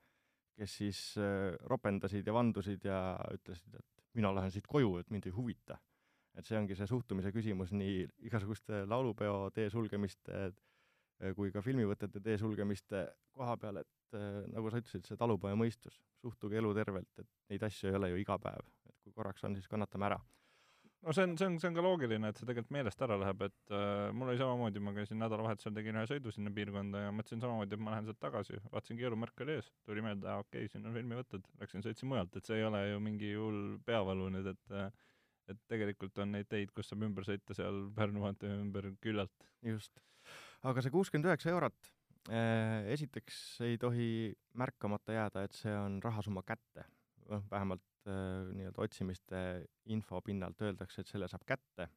kes 0.56 0.76
siis 0.80 1.00
äh, 1.20 1.54
ropendasid 1.70 2.26
ja 2.26 2.34
vandusid 2.34 2.84
ja 2.88 2.98
ütlesid, 3.34 3.76
et 3.78 4.04
mina 4.16 4.32
lähen 4.34 4.52
siit 4.52 4.66
koju, 4.68 4.96
et 5.00 5.10
mind 5.10 5.28
ei 5.28 5.36
huvita. 5.36 5.78
et 6.32 6.46
see 6.48 6.56
ongi 6.56 6.72
see 6.72 6.86
suhtumise 6.88 7.28
küsimus 7.28 7.74
nii 7.76 8.06
igasuguste 8.24 8.86
laulupeo 8.88 9.50
tee 9.52 9.68
sulgemiste 9.70 10.38
äh, 10.48 11.34
kui 11.36 11.52
ka 11.52 11.60
filmivõtete 11.60 12.22
tee 12.24 12.38
sulgemiste 12.40 13.04
koha 13.36 13.56
peal, 13.60 13.82
et 13.82 14.16
äh, 14.16 14.40
nagu 14.48 14.70
sa 14.70 14.80
ütlesid, 14.80 15.04
see 15.06 15.20
talupojamõistus, 15.20 16.00
suhtuge 16.24 16.56
elutervelt, 16.56 17.12
et 17.20 17.28
neid 17.52 17.68
asju 17.68 17.90
ei 17.90 17.98
ole 18.00 18.14
ju 18.14 18.22
iga 18.24 18.38
päev, 18.40 18.64
et 18.88 18.96
kui 19.04 19.12
korraks 19.12 19.44
on, 19.44 19.58
siis 19.58 19.68
kannatame 19.68 20.08
ära 20.08 20.22
no 21.02 21.14
see 21.14 21.24
on, 21.26 21.36
see 21.38 21.48
on, 21.48 21.58
see 21.60 21.68
on 21.70 21.76
ka 21.76 21.84
loogiline, 21.84 22.30
et 22.30 22.38
see 22.38 22.48
tegelikult 22.48 22.74
meelest 22.76 23.04
ära 23.06 23.18
läheb, 23.20 23.44
et 23.48 23.74
äh, 23.74 24.08
mul 24.16 24.32
oli 24.32 24.40
samamoodi, 24.40 24.82
ma 24.84 24.94
käisin 24.96 25.18
nädalavahetusel, 25.22 25.74
tegin 25.76 25.98
ühe 25.98 26.04
sõidu 26.10 26.34
sinna 26.34 26.52
piirkonda 26.54 27.06
ja 27.06 27.14
mõtlesin 27.14 27.42
samamoodi, 27.42 27.76
et 27.76 27.82
ma 27.82 27.94
lähen 27.94 28.10
sealt 28.10 28.20
tagasi, 28.22 28.60
vaatasin 28.72 29.00
keelumärk 29.00 29.44
oli 29.44 29.56
ees, 29.58 29.70
tuli 29.88 30.04
meelde, 30.04 30.30
aa 30.30 30.44
okei 30.44 30.66
okay,, 30.66 30.72
siin 30.72 30.86
on 30.86 30.98
filmivõtted, 30.98 31.48
läksin 31.62 31.86
sõitsin 31.86 32.10
mujalt, 32.12 32.38
et 32.38 32.48
see 32.48 32.60
ei 32.60 32.68
ole 32.68 32.84
ju 32.92 33.00
mingi 33.02 33.32
hull 33.34 33.64
peavalu 33.86 34.30
nüüd, 34.36 34.52
et 34.54 34.76
äh, 34.78 34.92
et 35.50 35.58
tegelikult 35.70 36.18
on 36.22 36.36
neid 36.36 36.46
teid, 36.50 36.70
kus 36.74 36.88
saab 36.90 37.02
ümber 37.02 37.26
sõita 37.26 37.54
seal 37.56 37.88
Pärnu 37.96 38.22
maantee 38.22 38.52
ümber 38.60 38.92
küllalt. 39.02 39.48
just. 39.66 39.98
aga 40.62 40.84
see 40.84 40.94
kuuskümmend 40.94 41.26
üheksa 41.26 41.50
eurot 41.50 41.90
äh,, 42.30 42.86
esiteks 42.94 43.38
ei 43.66 43.78
tohi 43.82 44.06
märkamata 44.54 45.16
jääda, 45.18 45.42
et 45.46 45.58
see 45.58 45.74
on 45.74 45.98
rahasumma 46.04 46.44
kätte. 46.46 46.86
noh, 47.28 47.42
vähemalt 47.50 47.82
äh, 47.82 47.91
nii-öelda 48.10 48.82
otsimiste 48.82 49.40
info 49.94 50.20
pinnalt 50.24 50.60
öeldakse, 50.62 51.02
et 51.02 51.10
selle 51.10 51.28
saab 51.30 51.44
kätte. 51.46 51.88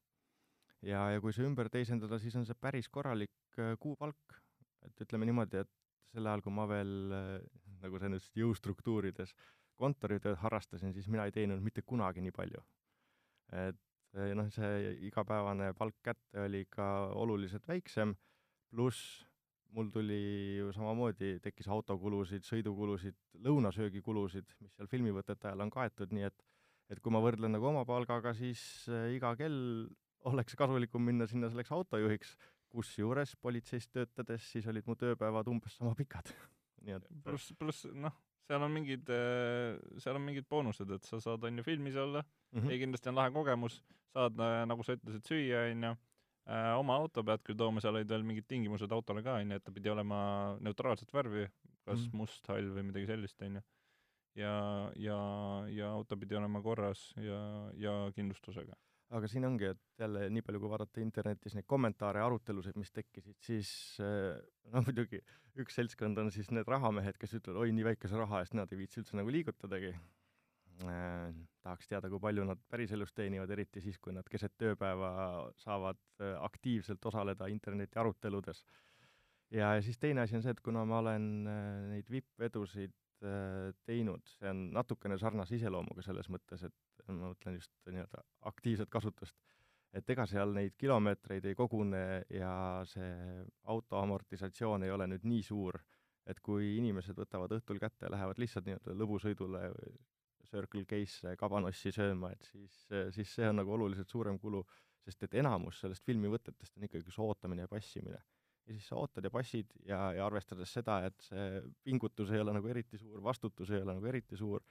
ja, 0.85 1.07
ja 1.15 1.21
kui 1.21 1.33
see 1.33 1.45
ümber 1.47 1.69
teisendada, 1.73 2.19
siis 2.21 2.35
on 2.35 2.45
see 2.45 2.57
päris 2.61 2.89
korralik 2.89 3.59
äh, 3.59 3.73
kuupalk. 3.79 4.39
et 4.85 5.01
ütleme 5.01 5.25
niimoodi, 5.25 5.63
et 5.63 5.71
sel 6.13 6.27
ajal, 6.27 6.43
kui 6.45 6.53
ma 6.53 6.67
veel 6.69 7.13
äh,, 7.15 7.39
nagu 7.81 7.99
sa 7.99 8.09
nüüd 8.09 8.27
jõustruktuurides 8.37 9.33
kontoritööd 9.75 10.37
harrastasin, 10.39 10.93
siis 10.93 11.07
mina 11.11 11.25
ei 11.25 11.33
teeninud 11.35 11.63
mitte 11.63 11.81
kunagi 11.81 12.21
nii 12.21 12.35
palju. 12.35 12.61
et 13.65 13.81
äh, 14.17 14.33
noh, 14.37 14.49
see 14.53 14.93
igapäevane 15.09 15.73
palk 15.73 15.97
kätte 16.05 16.45
oli 16.45 16.65
ka 16.69 17.09
oluliselt 17.17 17.67
väiksem, 17.67 18.15
pluss 18.69 19.25
mul 19.75 19.89
tuli 19.93 20.19
ju 20.59 20.71
samamoodi, 20.75 21.37
tekkis 21.43 21.67
autokulusid, 21.71 22.45
sõidukulusid, 22.47 23.17
lõunasöögikulusid, 23.45 24.55
mis 24.63 24.75
seal 24.75 24.89
filmivõtete 24.91 25.49
ajal 25.49 25.65
on 25.65 25.73
kaetud, 25.73 26.13
nii 26.15 26.27
et 26.29 26.45
et 26.93 26.99
kui 27.01 27.13
ma 27.13 27.21
võrdlen 27.23 27.55
nagu 27.55 27.65
oma 27.65 27.81
palgaga, 27.87 28.35
siis 28.37 28.61
äh, 28.93 29.15
iga 29.15 29.31
kell 29.39 29.87
oleks 30.29 30.57
kasulikum 30.57 31.01
minna 31.05 31.25
sinna 31.29 31.49
selleks 31.49 31.71
autojuhiks, 31.73 32.35
kusjuures 32.69 33.35
politseis 33.41 33.87
töötades 33.89 34.45
siis 34.51 34.67
olid 34.69 34.85
mu 34.85 34.97
tööpäevad 34.99 35.49
umbes 35.49 35.79
sama 35.79 35.95
pikad. 35.97 36.29
nii 36.85 36.97
et 36.99 37.09
pluss, 37.25 37.53
pluss 37.57 37.87
noh, 37.89 38.13
seal 38.45 38.65
on 38.65 38.73
mingid, 38.73 39.09
äh, 39.09 39.77
seal 40.01 40.19
on 40.19 40.25
mingid 40.25 40.47
boonused, 40.49 40.91
et 40.97 41.09
sa 41.09 41.21
saad, 41.23 41.45
on 41.47 41.61
ju, 41.61 41.65
filmis 41.65 41.97
olla 41.97 42.21
mm, 42.21 42.59
-hmm. 42.59 42.71
ja 42.71 42.81
kindlasti 42.83 43.09
on 43.09 43.21
lahe 43.21 43.33
kogemus, 43.33 43.81
saad, 44.13 44.37
äh, 44.39 44.59
nagu 44.69 44.83
sa 44.83 44.97
ütlesid, 44.97 45.25
süüa, 45.25 45.65
on 45.71 45.89
ju 45.89 45.95
oma 46.45 46.97
auto 47.01 47.23
pead 47.25 47.43
küll 47.45 47.57
tooma, 47.57 47.81
seal 47.81 47.97
olid 47.97 48.09
veel 48.09 48.25
mingid 48.27 48.47
tingimused 48.49 48.91
autole 48.93 49.23
ka, 49.25 49.39
onju, 49.41 49.57
et 49.57 49.65
ta 49.65 49.73
pidi 49.73 49.89
olema 49.89 50.17
neutraalset 50.63 51.13
värvi, 51.13 51.47
kas 51.85 52.03
mm. 52.03 52.17
must, 52.19 52.45
hall 52.51 52.69
või 52.75 52.87
midagi 52.91 53.09
sellist, 53.09 53.41
onju. 53.41 53.63
ja, 54.41 54.57
ja, 55.01 55.19
ja 55.73 55.93
auto 55.93 56.17
pidi 56.21 56.37
olema 56.37 56.61
korras 56.61 57.07
ja, 57.17 57.39
ja 57.81 57.95
kindlustusega. 58.15 58.77
aga 59.15 59.29
siin 59.31 59.45
ongi, 59.47 59.71
et 59.73 60.01
jälle 60.01 60.27
nii 60.33 60.45
palju, 60.45 60.61
kui 60.61 60.69
vaadata 60.69 61.01
internetis 61.01 61.55
neid 61.57 61.65
kommentaare 61.69 62.21
ja 62.21 62.27
arutelusid, 62.29 62.77
mis 62.77 62.93
tekkisid, 62.93 63.37
siis 63.45 63.71
noh, 63.99 64.85
muidugi 64.85 65.21
üks 65.61 65.77
seltskond 65.77 66.19
on 66.19 66.29
siis 66.35 66.51
need 66.51 66.67
rahamehed, 66.69 67.17
kes 67.21 67.37
ütlevad, 67.39 67.63
oi, 67.63 67.73
nii 67.73 67.89
väikese 67.93 68.19
raha 68.19 68.43
eest 68.43 68.57
nad 68.57 68.71
ei 68.73 68.83
viitsi 68.83 69.01
üldse 69.01 69.17
nagu 69.17 69.31
liigutadagi 69.33 69.93
äh, 69.93 70.01
tahaks 70.79 71.87
teada, 71.89 72.09
kui 72.11 72.21
palju 72.21 72.45
nad 72.47 72.61
päriselus 72.69 73.13
teenivad, 73.15 73.51
eriti 73.55 73.81
siis, 73.83 73.97
kui 74.01 74.13
nad 74.15 74.27
keset 74.31 74.53
tööpäeva 74.59 75.11
saavad 75.61 76.01
äh, 76.21 76.35
aktiivselt 76.45 77.05
osaleda 77.05 77.47
interneti 77.51 77.99
aruteludes. 77.99 78.63
ja 79.51 79.81
siis 79.81 79.97
teine 79.99 80.21
asi 80.21 80.35
on 80.35 80.43
see, 80.43 80.51
et 80.51 80.61
kuna 80.61 80.85
ma 80.85 80.99
olen 80.99 81.25
äh, 81.47 81.81
neid 81.93 82.11
vipp-vedusid 82.11 82.93
äh, 83.23 83.73
teinud, 83.85 84.25
see 84.37 84.49
on 84.51 84.69
natukene 84.75 85.17
sarnase 85.21 85.55
iseloomuga 85.55 86.05
selles 86.05 86.29
mõttes, 86.29 86.65
et 86.67 87.07
ma 87.07 87.31
mõtlen 87.31 87.59
just 87.59 87.73
nii-öelda 87.89 88.23
aktiivset 88.51 88.89
kasutust, 88.89 89.37
et 89.95 90.09
ega 90.09 90.25
seal 90.27 90.53
neid 90.53 90.75
kilomeetreid 90.77 91.45
ei 91.45 91.55
kogune 91.55 92.25
ja 92.29 92.83
see 92.89 93.45
auto 93.63 94.01
amortisatsioon 94.01 94.83
ei 94.83 94.91
ole 94.91 95.07
nüüd 95.07 95.23
nii 95.23 95.43
suur, 95.45 95.79
et 96.25 96.41
kui 96.41 96.75
inimesed 96.79 97.17
võtavad 97.17 97.53
õhtul 97.57 97.79
kätte 97.79 98.07
ja 98.07 98.11
lähevad 98.11 98.41
lihtsalt 98.41 98.65
nii-öelda 98.65 98.97
lõbusõidule 98.97 99.69
Circle 100.49 100.85
K-sse 100.89 101.35
kabanossi 101.39 101.91
sööma, 101.95 102.31
et 102.35 102.49
siis, 102.51 102.77
siis 103.15 103.35
see 103.37 103.49
on 103.49 103.61
nagu 103.61 103.73
oluliselt 103.75 104.11
suurem 104.11 104.39
kulu, 104.39 104.63
sest 105.05 105.27
et 105.27 105.37
enamus 105.41 105.81
sellest 105.83 106.05
filmivõtetest 106.05 106.77
on 106.77 106.87
ikkagi 106.87 107.05
see 107.05 107.23
ootamine 107.25 107.65
ja 107.65 107.71
passimine. 107.71 108.21
ja 108.65 108.73
siis 108.73 108.87
sa 108.89 108.97
ootad 108.97 109.23
ja 109.23 109.29
passid 109.29 109.73
ja, 109.85 109.99
ja 110.17 110.25
arvestades 110.25 110.71
seda, 110.73 111.03
et 111.05 111.21
see 111.21 111.61
pingutus 111.83 112.31
ei 112.31 112.41
ole 112.41 112.55
nagu 112.55 112.67
eriti 112.67 112.97
suur, 112.97 113.21
vastutus 113.23 113.69
ei 113.69 113.81
ole 113.81 113.93
nagu 113.93 114.05
eriti 114.09 114.37
suur 114.37 114.63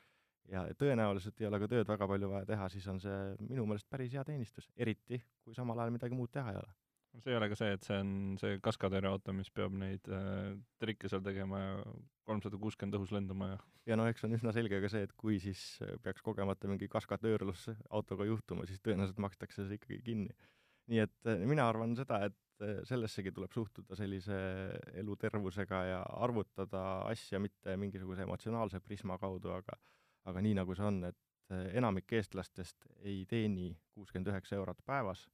ja 0.50 0.64
tõenäoliselt 0.78 1.40
ei 1.40 1.46
ole 1.46 1.60
ka 1.62 1.68
tööd 1.70 1.88
väga 1.88 2.08
palju 2.08 2.30
vaja 2.32 2.48
teha, 2.48 2.68
siis 2.68 2.88
on 2.90 2.98
see 3.00 3.20
minu 3.46 3.66
meelest 3.66 3.88
päris 3.88 4.12
hea 4.12 4.24
teenistus, 4.24 4.66
eriti 4.76 5.22
kui 5.44 5.54
samal 5.54 5.78
ajal 5.78 5.94
midagi 5.94 6.18
muud 6.18 6.32
teha 6.34 6.50
ei 6.50 6.58
ole 6.58 6.74
see 7.22 7.32
ei 7.32 7.38
ole 7.38 7.48
ka 7.50 7.58
see, 7.58 7.74
et 7.76 7.86
see 7.86 8.00
on 8.00 8.10
see 8.40 8.58
kaskadööri 8.64 9.08
auto, 9.10 9.34
mis 9.36 9.50
peab 9.54 9.74
neid 9.78 10.08
äh, 10.10 10.54
trikke 10.82 11.10
seal 11.10 11.22
tegema 11.24 11.60
ja 11.60 11.74
kolmsada 12.26 12.58
kuuskümmend 12.60 12.98
õhus 12.98 13.12
lendama 13.14 13.52
ja 13.52 13.58
ja 13.90 13.98
noh, 14.00 14.08
eks 14.10 14.24
on 14.26 14.36
üsna 14.36 14.52
selge 14.56 14.80
ka 14.82 14.90
see, 14.92 15.04
et 15.06 15.12
kui 15.20 15.38
siis 15.42 15.62
peaks 16.04 16.24
kogemata 16.24 16.70
mingi 16.70 16.88
kaskadöörlus 16.92 17.68
autoga 17.90 18.26
juhtuma, 18.28 18.66
siis 18.68 18.82
tõenäoliselt 18.84 19.20
makstakse 19.22 19.66
see 19.68 19.78
ikkagi 19.80 20.00
kinni. 20.06 20.32
nii 20.92 21.04
et 21.04 21.30
äh, 21.30 21.44
mina 21.48 21.68
arvan 21.68 21.94
seda, 21.96 22.24
et 22.30 22.64
äh, 22.64 22.80
sellessegi 22.88 23.32
tuleb 23.34 23.52
suhtuda 23.54 23.96
sellise 23.98 24.38
elutervusega 25.00 25.84
ja 25.90 26.00
arvutada 26.26 27.04
asja 27.10 27.40
mitte 27.40 27.76
mingisuguse 27.80 28.26
emotsionaalse 28.26 28.80
prisma 28.80 29.18
kaudu, 29.20 29.54
aga 29.54 29.78
aga 30.24 30.40
nii, 30.40 30.56
nagu 30.56 30.74
see 30.76 30.86
on, 30.88 31.02
et 31.10 31.20
äh, 31.52 31.70
enamik 31.78 32.12
eestlastest 32.16 32.88
ei 33.04 33.24
teeni 33.28 33.74
kuuskümmend 33.94 34.32
üheksa 34.32 34.56
eurot 34.56 34.80
päevas 34.86 35.28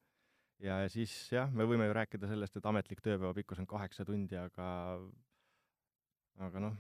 ja 0.65 0.81
siis 0.93 1.13
jah, 1.33 1.51
me 1.53 1.67
võime 1.69 1.89
ju 1.89 1.97
rääkida 1.97 2.31
sellest, 2.31 2.57
et 2.57 2.69
ametlik 2.69 3.03
tööpäeva 3.05 3.33
pikkus 3.37 3.63
on 3.63 3.69
kaheksa 3.71 4.05
tundi, 4.09 4.39
aga 4.39 4.67
aga 6.47 6.63
noh, 6.63 6.77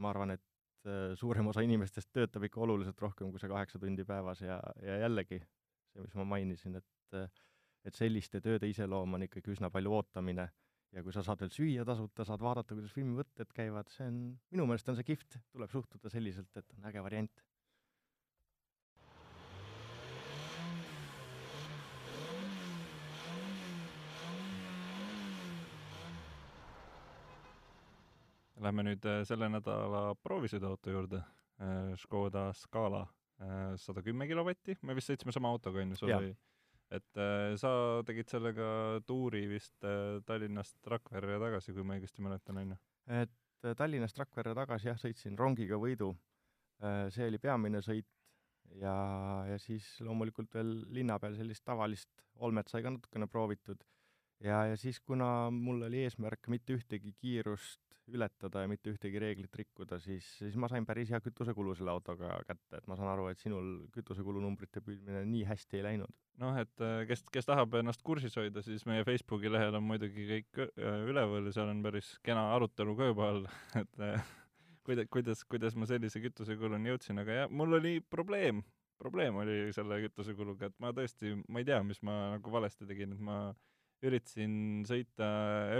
ma 0.00 0.12
arvan, 0.12 0.34
et 0.36 0.88
äh, 0.88 1.14
suurem 1.18 1.50
osa 1.52 1.64
inimestest 1.64 2.12
töötab 2.14 2.46
ikka 2.48 2.62
oluliselt 2.64 3.00
rohkem 3.02 3.32
kui 3.32 3.42
see 3.42 3.52
kaheksa 3.52 3.80
tundi 3.82 4.04
päevas 4.08 4.40
ja, 4.44 4.60
ja 4.84 5.00
jällegi 5.04 5.40
see, 5.40 6.04
mis 6.04 6.16
ma 6.20 6.28
mainisin, 6.36 6.80
et 6.80 7.32
et 7.86 7.94
selliste 7.94 8.40
tööde 8.42 8.66
iseloom 8.66 9.14
on 9.14 9.24
ikkagi 9.28 9.52
üsna 9.54 9.70
palju 9.70 9.92
ootamine. 9.94 10.48
Ja 10.94 11.02
kui 11.06 11.12
sa 11.14 11.22
saad 11.22 11.42
veel 11.42 11.52
süüa 11.54 11.84
tasuta, 11.86 12.24
saad 12.26 12.42
vaadata, 12.42 12.74
kuidas 12.74 12.94
filmivõtted 12.94 13.50
käivad, 13.54 13.90
see 13.92 14.06
on, 14.10 14.16
minu 14.54 14.66
meelest 14.66 14.88
on 14.90 14.96
see 14.98 15.06
kihvt, 15.06 15.36
tuleb 15.52 15.70
suhtuda 15.70 16.10
selliselt, 16.10 16.50
et 16.58 16.74
on 16.74 16.88
äge 16.90 17.02
variant 17.04 17.42
Lähme 28.56 28.86
nüüd 28.86 29.04
äh, 29.04 29.20
selle 29.28 29.50
nädala 29.52 30.14
proovisõiduauto 30.24 30.92
juurde, 30.92 31.20
äh, 31.60 31.92
Škoda 32.00 32.48
Scala 32.56 33.02
äh, 33.04 33.74
sada 33.80 34.00
kümme 34.04 34.28
kilovatti, 34.28 34.78
me 34.88 34.96
vist 34.96 35.10
sõitsime 35.10 35.34
sama 35.34 35.50
autoga, 35.52 35.82
on 35.82 35.92
ju, 35.92 36.00
sul 36.00 36.14
oli 36.16 36.34
et 36.96 37.18
sa 37.58 37.70
tegid 38.06 38.30
sellega 38.30 38.66
tuuri 39.02 39.40
vist 39.50 39.82
Tallinnast 40.22 40.86
Rakverre 40.86 41.34
tagasi, 41.42 41.72
kui 41.74 41.82
ma 41.82 41.96
õigesti 41.96 42.22
mäletan, 42.22 42.60
on 42.60 42.68
ju? 42.70 42.76
et 43.16 43.66
Tallinnast 43.80 44.20
Rakverre 44.22 44.52
tagasi 44.54 44.92
jah, 44.92 45.00
sõitsin 45.02 45.34
rongiga 45.34 45.80
võidu. 45.82 46.12
see 47.10 47.26
oli 47.26 47.40
peamine 47.42 47.82
sõit. 47.82 48.06
Ja, 48.78 48.94
ja 49.50 49.58
siis 49.58 49.88
loomulikult 49.98 50.54
veel 50.54 50.72
linna 50.94 51.18
peal 51.18 51.34
sellist 51.34 51.64
tavalist 51.66 52.22
olmet 52.38 52.70
sai 52.70 52.86
ka 52.86 52.94
natukene 52.94 53.26
proovitud. 53.26 53.82
Ja, 54.38 54.62
ja 54.70 54.78
siis, 54.78 55.00
kuna 55.00 55.50
mul 55.50 55.82
oli 55.88 56.04
eesmärk 56.06 56.46
mitte 56.54 56.78
ühtegi 56.78 57.16
kiirust 57.18 57.82
ületada 58.12 58.62
ja 58.62 58.70
mitte 58.70 58.92
ühtegi 58.92 59.20
reeglit 59.22 59.56
rikkuda, 59.58 59.98
siis, 60.02 60.26
siis 60.38 60.54
ma 60.60 60.68
sain 60.70 60.86
päris 60.86 61.10
hea 61.10 61.20
kütusekulu 61.22 61.74
selle 61.76 61.92
autoga 61.94 62.36
kätte, 62.46 62.78
et 62.78 62.86
ma 62.90 62.96
saan 62.98 63.10
aru, 63.12 63.26
et 63.32 63.42
sinul 63.42 63.86
kütusekulu 63.94 64.42
numbrite 64.42 64.82
püüdmine 64.84 65.24
nii 65.26 65.44
hästi 65.48 65.80
ei 65.80 65.84
läinud. 65.88 66.14
noh, 66.42 66.56
et 66.60 66.84
äh, 66.84 67.02
kes, 67.08 67.24
kes 67.32 67.48
tahab 67.48 67.74
ennast 67.80 68.04
kursis 68.06 68.36
hoida, 68.38 68.62
siis 68.62 68.84
meie 68.86 69.04
Facebooki 69.08 69.50
lehel 69.50 69.78
on 69.78 69.86
muidugi 69.88 70.26
kõik 70.30 70.62
äh, 70.66 70.98
üleval 71.10 71.48
ja 71.48 71.54
seal 71.56 71.72
on 71.72 71.82
päris 71.84 72.14
kena 72.26 72.50
arutelu 72.54 72.96
ka 72.98 73.10
juba 73.10 73.30
all, 73.32 73.46
et 73.82 74.02
äh, 74.04 74.34
kuida-, 74.86 75.06
kuidas, 75.10 75.44
kuidas 75.48 75.78
ma 75.78 75.88
sellise 75.90 76.22
kütusekuluni 76.22 76.92
jõudsin, 76.92 77.22
aga 77.22 77.42
jah, 77.42 77.50
mul 77.50 77.78
oli 77.80 77.98
probleem, 78.00 78.62
probleem 79.00 79.42
oli 79.42 79.72
selle 79.76 79.98
kütusekuluga, 80.06 80.70
et 80.70 80.78
ma 80.82 80.92
tõesti, 80.96 81.34
ma 81.48 81.62
ei 81.62 81.68
tea, 81.68 81.82
mis 81.86 81.98
ma 82.06 82.36
nagu 82.36 82.52
valesti 82.52 82.86
tegin, 82.88 83.16
et 83.16 83.24
ma 83.24 83.40
üritasin 84.04 84.84
sõita 84.86 85.26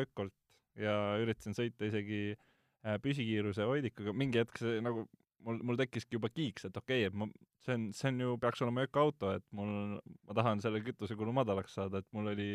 ökolt 0.01 0.35
ja 0.81 0.97
üritasin 1.23 1.57
sõita 1.57 1.89
isegi 1.89 2.21
äh, 2.35 2.99
püsikiiruse 3.03 3.67
hoidikuga, 3.69 4.15
mingi 4.17 4.43
hetk 4.43 4.61
see 4.61 4.83
nagu 4.85 5.07
mul, 5.47 5.61
mul 5.63 5.79
tekkiski 5.81 6.19
juba 6.19 6.31
kiiks, 6.33 6.69
et 6.69 6.77
okei 6.77 7.05
okay,, 7.05 7.11
et 7.11 7.19
ma, 7.19 7.29
see 7.65 7.77
on, 7.79 7.89
see 7.97 8.11
on 8.13 8.23
ju, 8.25 8.37
peaks 8.43 8.63
olema 8.65 8.87
ökoauto, 8.87 9.33
et 9.39 9.47
mul, 9.57 9.99
ma 10.29 10.37
tahan 10.39 10.63
selle 10.65 10.83
kütusekulu 10.85 11.35
madalaks 11.37 11.77
saada, 11.79 12.03
et 12.03 12.09
mul 12.17 12.33
oli, 12.33 12.51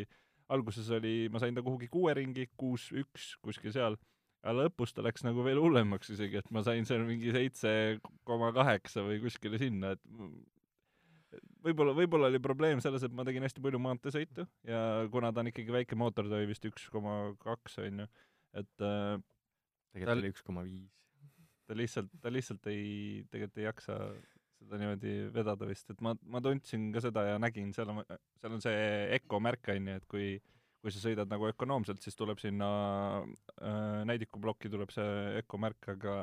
alguses 0.52 0.90
oli, 0.94 1.28
ma 1.32 1.42
sain 1.42 1.56
ta 1.56 1.64
kuhugi 1.64 1.88
kuue 1.92 2.14
ringi, 2.18 2.48
kuus, 2.60 2.90
üks, 3.02 3.32
kuskil 3.44 3.74
seal, 3.74 3.98
aga 4.42 4.56
lõpus 4.64 4.94
ta 4.94 5.04
läks 5.06 5.24
nagu 5.26 5.44
veel 5.46 5.60
hullemaks 5.62 6.12
isegi, 6.16 6.40
et 6.42 6.50
ma 6.54 6.64
sain 6.66 6.86
seal 6.88 7.04
mingi 7.08 7.32
seitse 7.34 7.72
koma 8.28 8.50
kaheksa 8.56 9.04
või 9.06 9.22
kuskile 9.22 9.60
sinna, 9.62 9.94
et 9.96 10.02
võib-olla, 11.64 11.94
võib-olla 11.96 12.30
oli 12.30 12.40
probleem 12.42 12.82
selles, 12.84 13.04
et 13.06 13.14
ma 13.14 13.24
tegin 13.28 13.44
hästi 13.46 13.62
palju 13.64 13.80
maanteesõitu 13.82 14.46
ja 14.68 14.82
kuna 15.12 15.32
ta 15.32 15.42
on 15.42 15.50
ikkagi 15.52 15.74
väike 15.74 15.98
mootor, 15.98 16.28
ta 16.30 16.38
oli 16.38 16.50
vist 16.50 16.66
üks 16.68 16.88
koma 16.92 17.16
kaks, 17.42 17.78
on 17.84 18.04
ju, 18.04 18.08
et 18.62 18.84
äh, 18.88 19.16
tegelikult 19.94 20.18
oli 20.18 20.32
üks 20.34 20.46
koma 20.46 20.66
viis. 20.66 20.92
ta 21.68 21.78
lihtsalt, 21.78 22.12
ta 22.22 22.32
lihtsalt 22.32 22.70
ei, 22.72 23.24
tegelikult 23.32 23.62
ei 23.62 23.68
jaksa 23.68 23.98
seda 24.62 24.78
niimoodi 24.78 25.14
vedada 25.34 25.66
vist, 25.66 25.90
et 25.90 26.00
ma, 26.04 26.14
ma 26.30 26.42
tundsin 26.44 26.90
ka 26.94 27.02
seda 27.02 27.26
ja 27.32 27.38
nägin, 27.42 27.72
seal 27.74 27.90
on, 27.90 28.02
seal 28.38 28.56
on 28.58 28.62
see 28.62 28.82
Eco 29.18 29.40
märk, 29.42 29.72
on 29.74 29.92
ju, 29.92 30.00
et 30.02 30.10
kui 30.10 30.32
kui 30.82 30.90
sa 30.90 30.98
sõidad 30.98 31.30
nagu 31.30 31.46
ökonoomselt, 31.46 32.02
siis 32.02 32.16
tuleb 32.18 32.40
sinna 32.42 32.68
äh, 33.22 34.00
näidikuplokki 34.08 34.70
tuleb 34.72 34.90
see 34.90 35.38
Eco 35.38 35.60
märk, 35.62 35.86
aga 35.94 36.16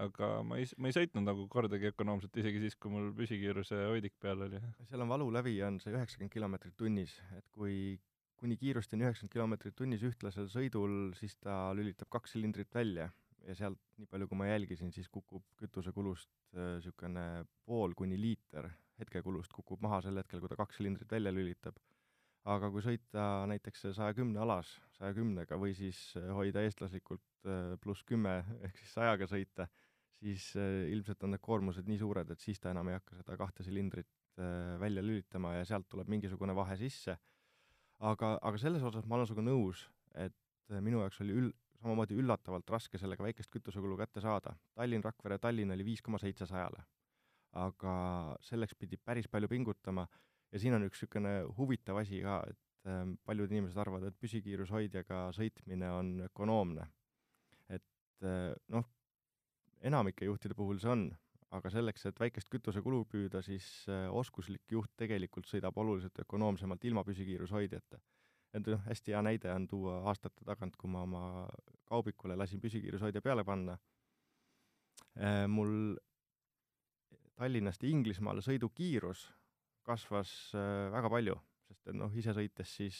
aga 0.00 0.30
ma 0.42 0.58
ei, 0.58 0.66
ma 0.78 0.90
ei 0.90 0.96
sõitnud 0.96 1.26
nagu 1.26 1.46
kordagi 1.50 1.92
ökonoomselt, 1.92 2.34
isegi 2.42 2.62
siis, 2.64 2.76
kui 2.80 2.90
mul 2.90 3.12
püsikiiruse 3.16 3.78
hoidik 3.92 4.16
peal 4.22 4.42
oli. 4.48 4.60
seal 4.88 5.04
on 5.04 5.12
valulävi, 5.12 5.54
on 5.66 5.78
see 5.82 5.94
üheksakümmend 5.94 6.34
kilomeetrit 6.34 6.76
tunnis, 6.76 7.14
et 7.38 7.46
kui 7.54 7.98
kuni 8.40 8.56
kiirusteni 8.60 9.06
üheksakümmend 9.06 9.36
kilomeetrit 9.36 9.76
tunnis 9.78 10.02
ühtlasel 10.06 10.50
sõidul, 10.52 11.12
siis 11.18 11.36
ta 11.38 11.70
lülitab 11.76 12.10
kaks 12.12 12.34
silindrit 12.34 12.74
välja 12.74 13.10
ja 13.46 13.54
sealt, 13.58 13.80
nii 14.00 14.08
palju 14.10 14.28
kui 14.30 14.40
ma 14.40 14.48
jälgisin, 14.48 14.92
siis 14.94 15.08
kukub 15.12 15.44
kütusekulust 15.60 16.30
niisugune 16.56 17.24
äh, 17.40 17.46
pool 17.68 17.94
kuni 17.98 18.18
liiter 18.20 18.70
hetkekulust 18.98 19.52
kukub 19.54 19.82
maha 19.82 20.00
sel 20.04 20.18
hetkel, 20.20 20.40
kui 20.42 20.50
ta 20.50 20.58
kaks 20.58 20.78
silindrit 20.80 21.10
välja 21.10 21.32
lülitab. 21.34 21.78
aga 22.44 22.68
kui 22.68 22.82
sõita 22.84 23.46
näiteks 23.48 23.86
saja 23.96 24.12
kümne 24.12 24.42
alas, 24.44 24.68
saja 24.98 25.14
kümnega 25.16 25.56
või 25.56 25.72
siis 25.76 26.00
hoida 26.36 26.60
eestlaslikult 26.66 27.48
äh, 27.48 27.72
pluss 27.80 28.04
kümme 28.04 28.42
ehk 28.60 28.82
siis 28.82 28.92
sajaga 28.98 29.28
sõita, 29.30 29.68
siis 30.20 30.50
äh, 30.56 30.86
ilmselt 30.92 31.22
on 31.26 31.34
need 31.34 31.42
koormused 31.44 31.88
nii 31.88 32.00
suured, 32.00 32.30
et 32.30 32.42
siis 32.42 32.60
ta 32.60 32.72
enam 32.72 32.90
ei 32.90 32.98
hakka 32.98 33.18
seda 33.18 33.36
kahte 33.40 33.66
silindrit 33.66 34.10
äh, 34.38 34.74
välja 34.80 35.02
lülitama 35.04 35.54
ja 35.58 35.66
sealt 35.68 35.88
tuleb 35.90 36.10
mingisugune 36.12 36.54
vahe 36.56 36.76
sisse. 36.80 37.18
aga, 38.04 38.34
aga 38.42 38.58
selles 38.58 38.82
osas 38.82 39.06
ma 39.06 39.16
olen 39.16 39.28
sinuga 39.30 39.46
nõus, 39.46 39.84
et 40.14 40.34
äh, 40.72 40.80
minu 40.80 41.00
jaoks 41.02 41.20
oli 41.24 41.36
ül-, 41.40 41.52
samamoodi 41.80 42.18
üllatavalt 42.18 42.70
raske 42.70 42.98
sellega 42.98 43.22
väikest 43.24 43.50
kütusekulu 43.52 43.96
kätte 44.00 44.22
saada. 44.24 44.54
Tallinn-Rakvere, 44.78 45.38
Tallinn 45.38 45.74
oli 45.74 45.86
viis 45.86 46.02
koma 46.02 46.20
seitse 46.22 46.46
sajale. 46.50 46.84
aga 47.54 47.92
selleks 48.42 48.74
pidi 48.74 48.96
päris 48.98 49.28
palju 49.30 49.46
pingutama 49.46 50.02
ja 50.50 50.58
siin 50.58 50.74
on 50.74 50.88
üks 50.88 50.98
niisugune 50.98 51.34
huvitav 51.54 52.00
asi 52.00 52.18
ka, 52.24 52.40
et 52.50 52.88
ähm, 52.90 53.12
paljud 53.22 53.52
inimesed 53.52 53.78
arvavad, 53.78 54.08
et 54.08 54.16
püsikiirushoidjaga 54.18 55.28
sõitmine 55.36 55.90
on 55.94 56.10
ökonoomne. 56.26 56.88
et 57.70 58.26
noh, 58.74 58.88
enamike 59.84 60.28
juhtide 60.28 60.56
puhul 60.56 60.80
see 60.82 60.90
on, 60.92 61.04
aga 61.54 61.70
selleks, 61.70 62.06
et 62.08 62.20
väikest 62.20 62.50
kütusekulu 62.52 63.04
püüda, 63.10 63.42
siis 63.44 63.66
äh, 63.90 64.06
oskuslik 64.10 64.64
juht 64.72 64.92
tegelikult 64.98 65.48
sõidab 65.50 65.76
oluliselt 65.80 66.18
ökonoomsemalt 66.24 66.84
ilma 66.88 67.04
püsikiirushoidjata. 67.06 68.00
et 68.54 68.68
noh, 68.70 68.82
hästi 68.86 69.14
hea 69.14 69.20
näide 69.26 69.50
on 69.50 69.66
tuua 69.66 70.00
aastate 70.10 70.44
tagant, 70.46 70.76
kui 70.78 70.90
ma 70.90 71.02
oma 71.02 71.22
kaubikule 71.90 72.36
lasin 72.38 72.60
püsikiirushoidja 72.62 73.22
peale 73.22 73.44
panna. 73.44 73.78
Äh, 75.18 75.46
mul 75.50 75.96
Tallinnast 77.34 77.82
Inglismaale 77.84 78.42
sõidukiirus 78.46 79.26
kasvas 79.82 80.30
äh, 80.54 80.90
väga 80.94 81.10
palju, 81.10 81.36
sest 81.68 81.90
et 81.90 81.98
noh, 81.98 82.14
ise 82.14 82.34
sõites 82.34 82.76
siis 82.78 82.98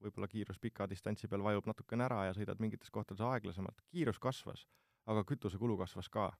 võib-olla 0.00 0.28
kiirus 0.32 0.58
pika 0.58 0.86
distantsi 0.88 1.28
peal 1.28 1.44
vajub 1.44 1.68
natukene 1.68 2.06
ära 2.06 2.24
ja 2.28 2.36
sõidad 2.36 2.60
mingites 2.62 2.90
kohtades 2.90 3.20
aeglasemalt, 3.24 3.82
kiirus 3.92 4.20
kasvas 4.22 4.64
aga 5.10 5.24
kütusekulu 5.26 5.76
kasvas 5.80 6.08
ka. 6.12 6.30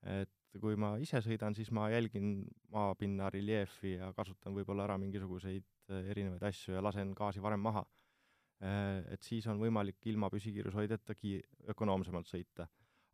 et 0.00 0.58
kui 0.58 0.76
ma 0.80 0.94
ise 0.98 1.20
sõidan, 1.22 1.54
siis 1.54 1.68
ma 1.76 1.90
jälgin 1.92 2.42
maapinna 2.72 3.28
reljeefi 3.30 3.92
ja 3.98 4.08
kasutan 4.16 4.54
võib-olla 4.56 4.86
ära 4.86 4.96
mingisuguseid 4.98 5.66
äh, 5.92 6.08
erinevaid 6.10 6.46
asju 6.48 6.74
ja 6.74 6.82
lasen 6.82 7.12
gaasi 7.14 7.42
varem 7.44 7.60
maha. 7.60 7.84
Äh, 8.64 9.04
et 9.14 9.22
siis 9.22 9.46
on 9.52 9.60
võimalik 9.60 10.00
ilma 10.10 10.30
püsikiirushoidjata 10.32 11.14
ki-, 11.14 11.42
ökonoomsemalt 11.74 12.30
sõita. 12.32 12.66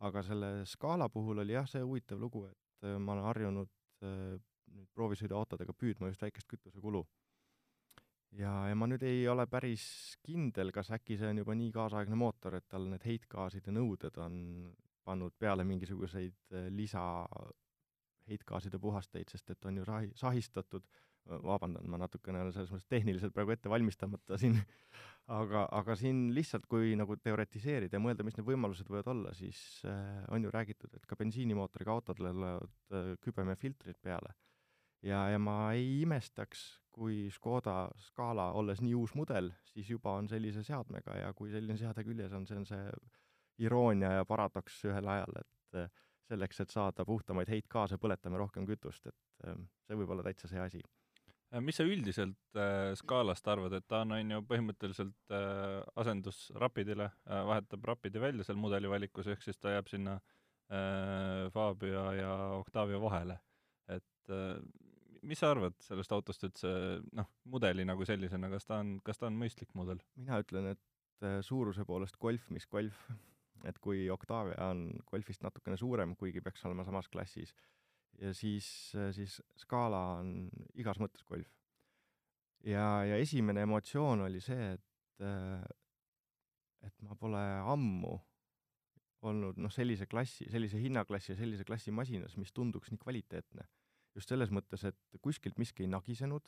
aga 0.07 0.23
selle 0.23 0.49
skaala 0.69 1.09
puhul 1.09 1.39
oli 1.41 1.55
jah, 1.55 1.69
see 1.69 1.81
huvitav 1.83 2.21
lugu, 2.21 2.47
et 2.47 2.87
äh, 2.87 2.99
ma 2.99 3.17
olen 3.17 3.25
harjunud 3.31 3.73
nüüd 4.07 4.91
proovisõiduautodega 4.93 5.73
püüdma 5.73 6.11
just 6.11 6.21
väikest 6.21 6.47
kütusekulu 6.51 7.01
ja, 8.37 8.53
ja 8.69 8.75
ma 8.77 8.89
nüüd 8.91 9.05
ei 9.07 9.23
ole 9.29 9.47
päris 9.51 9.87
kindel, 10.27 10.73
kas 10.75 10.91
äkki 10.95 11.17
see 11.19 11.31
on 11.31 11.41
juba 11.43 11.57
nii 11.57 11.71
kaasaegne 11.75 12.19
mootor, 12.19 12.59
et 12.59 12.67
tal 12.69 12.89
need 12.91 13.05
heitgaaside 13.07 13.75
nõuded 13.75 14.19
on 14.23 14.37
pannud 15.07 15.35
peale 15.39 15.65
mingisuguseid 15.65 16.55
äh, 16.55 16.69
lisa 16.75 17.07
heitgaaside 18.27 18.79
puhasteid, 18.83 19.31
sest 19.31 19.53
et 19.55 19.69
on 19.69 19.77
ju 19.79 19.85
rahi-, 19.87 20.15
sahistatud, 20.19 20.87
vabandan, 21.27 21.89
ma 21.91 21.99
natukene 21.99 22.41
olen 22.43 22.55
selles 22.55 22.71
mõttes 22.71 22.89
tehniliselt 22.91 23.35
praegu 23.35 23.55
ette 23.55 23.71
valmistamata 23.71 24.39
siin, 24.39 24.57
aga, 25.35 25.65
aga 25.75 25.97
siin 25.99 26.29
lihtsalt, 26.37 26.69
kui 26.71 26.95
nagu 26.99 27.17
teoretiseerida 27.19 27.99
ja 27.99 28.03
mõelda, 28.03 28.27
mis 28.27 28.39
need 28.39 28.47
võimalused 28.47 28.89
võivad 28.91 29.11
olla, 29.11 29.35
siis 29.35 29.61
äh, 29.91 30.23
on 30.35 30.47
ju 30.47 30.53
räägitud, 30.55 30.95
et 30.95 31.07
ka 31.07 31.19
bensiinimootoriga 31.19 31.95
autodele 31.97 32.35
tulevad 32.35 32.95
äh, 32.95 33.13
kübemefiltrid 33.25 33.99
peale. 34.03 34.35
Ja, 35.07 35.27
ja 35.31 35.39
ma 35.39 35.73
ei 35.77 36.01
imestaks, 36.03 36.65
kui 36.95 37.27
Škoda 37.31 37.91
Scala, 38.07 38.49
olles 38.57 38.81
nii 38.83 38.95
uus 38.97 39.13
mudel, 39.19 39.51
siis 39.69 39.91
juba 39.93 40.17
on 40.19 40.31
sellise 40.31 40.65
seadmega 40.67 41.19
ja 41.21 41.35
kui 41.37 41.51
selline 41.53 41.77
seade 41.79 42.07
küljes 42.07 42.33
on, 42.35 42.47
see 42.49 42.57
on 42.59 42.67
see 42.67 42.87
iroonia 43.63 44.13
ja 44.19 44.27
paradoks 44.29 44.83
ühel 44.89 45.09
ajal, 45.15 45.41
et 45.41 45.81
eh, 45.81 46.05
selleks, 46.27 46.61
et 46.61 46.75
saada 46.75 47.05
puhtamaid 47.07 47.51
heitgaase, 47.53 47.99
põletame 48.03 48.39
rohkem 48.41 48.67
kütust, 48.69 49.07
et 49.07 49.49
eh, 49.49 49.59
see 49.87 49.99
võib 49.99 50.15
olla 50.15 50.27
täitsa 50.27 50.51
see 50.51 50.63
asi. 50.63 50.83
Äh, 51.55 51.63
mis 51.63 51.79
sa 51.79 51.87
üldiselt 51.87 52.59
äh, 52.59 52.93
skaalast 52.99 53.47
arvad, 53.49 53.77
et 53.79 53.87
ta 53.89 54.03
on, 54.05 54.17
on 54.17 54.35
ju 54.35 54.41
põhimõtteliselt 54.51 55.35
äh, 55.35 55.79
asendus 56.03 56.49
Rapidile 56.59 57.11
äh,, 57.11 57.45
vahetab 57.47 57.87
Rapidi 57.93 58.23
välja 58.23 58.47
seal 58.47 58.59
mudeli 58.59 58.91
valikus, 58.91 59.31
ehk 59.31 59.45
siis 59.45 59.61
ta 59.63 59.77
jääb 59.77 59.91
sinna 59.93 60.17
äh, 60.19 61.47
Fabia 61.55 62.09
ja 62.19 62.35
Octavia 62.59 63.01
vahele. 63.03 63.39
et 63.87 64.35
äh, 64.35 64.59
mis 65.27 65.41
sa 65.43 65.53
arvad 65.55 65.77
sellest 65.83 66.13
autost 66.15 66.45
üldse, 66.47 66.73
noh, 67.17 67.31
mudeli 67.51 67.87
nagu 67.87 68.05
sellisena, 68.07 68.51
kas 68.53 68.67
ta 68.67 68.81
on, 68.83 68.97
kas 69.07 69.19
ta 69.23 69.31
on 69.31 69.39
mõistlik 69.39 69.73
mudel? 69.79 70.03
mina 70.19 70.41
ütlen, 70.43 70.73
et 70.75 71.27
äh, 71.27 71.39
suuruse 71.47 71.87
poolest 71.87 72.19
Golf, 72.23 72.51
mis 72.51 72.67
Golf, 72.67 73.07
et 73.65 73.79
kui 73.83 74.09
Octavia 74.11 74.71
on 74.71 74.89
Golfist 75.11 75.43
natukene 75.43 75.77
suurem, 75.81 76.15
kuigi 76.17 76.43
peaks 76.45 76.65
olema 76.69 76.85
samas 76.85 77.09
klassis, 77.09 77.55
ja 78.21 78.33
siis, 78.35 78.69
siis 79.17 79.41
Scala 79.61 80.03
on 80.21 80.49
igas 80.75 81.01
mõttes 81.03 81.25
Golf. 81.29 81.51
ja, 82.65 83.05
ja 83.05 83.17
esimene 83.17 83.67
emotsioon 83.67 84.27
oli 84.29 84.41
see, 84.41 84.73
et 84.77 85.25
et 86.87 87.03
ma 87.03 87.17
pole 87.19 87.43
ammu 87.73 88.15
olnud 89.27 89.59
noh, 89.59 89.73
sellise 89.73 90.07
klassi, 90.07 90.47
sellise 90.53 90.79
hinnaklassi 90.79 91.33
ja 91.33 91.39
sellise 91.39 91.65
klassi 91.67 91.95
masinas, 91.95 92.37
mis 92.37 92.53
tunduks 92.53 92.93
nii 92.93 93.01
kvaliteetne. 93.03 93.67
just 94.17 94.31
selles 94.33 94.49
mõttes, 94.49 94.81
et 94.89 95.19
kuskilt 95.21 95.59
miski 95.61 95.85
ei 95.85 95.91
nagisenud 95.93 96.47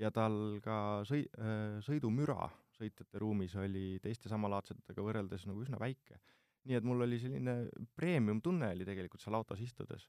ja 0.00 0.10
tal 0.10 0.58
ka 0.64 1.04
sõi-, 1.06 1.28
sõidumüra 1.86 2.48
sõitjate 2.76 3.22
ruumis 3.22 3.56
oli 3.60 3.98
teiste 4.04 4.30
samalaadsetega 4.32 5.04
võrreldes 5.04 5.46
nagu 5.48 5.64
üsna 5.64 5.80
väike. 5.80 6.20
nii 6.66 6.78
et 6.78 6.86
mul 6.86 7.04
oli 7.06 7.18
selline 7.22 7.56
premium 7.94 8.40
tunne 8.42 8.72
oli 8.74 8.86
tegelikult 8.88 9.22
seal 9.22 9.36
autos 9.38 9.60
istudes 9.62 10.08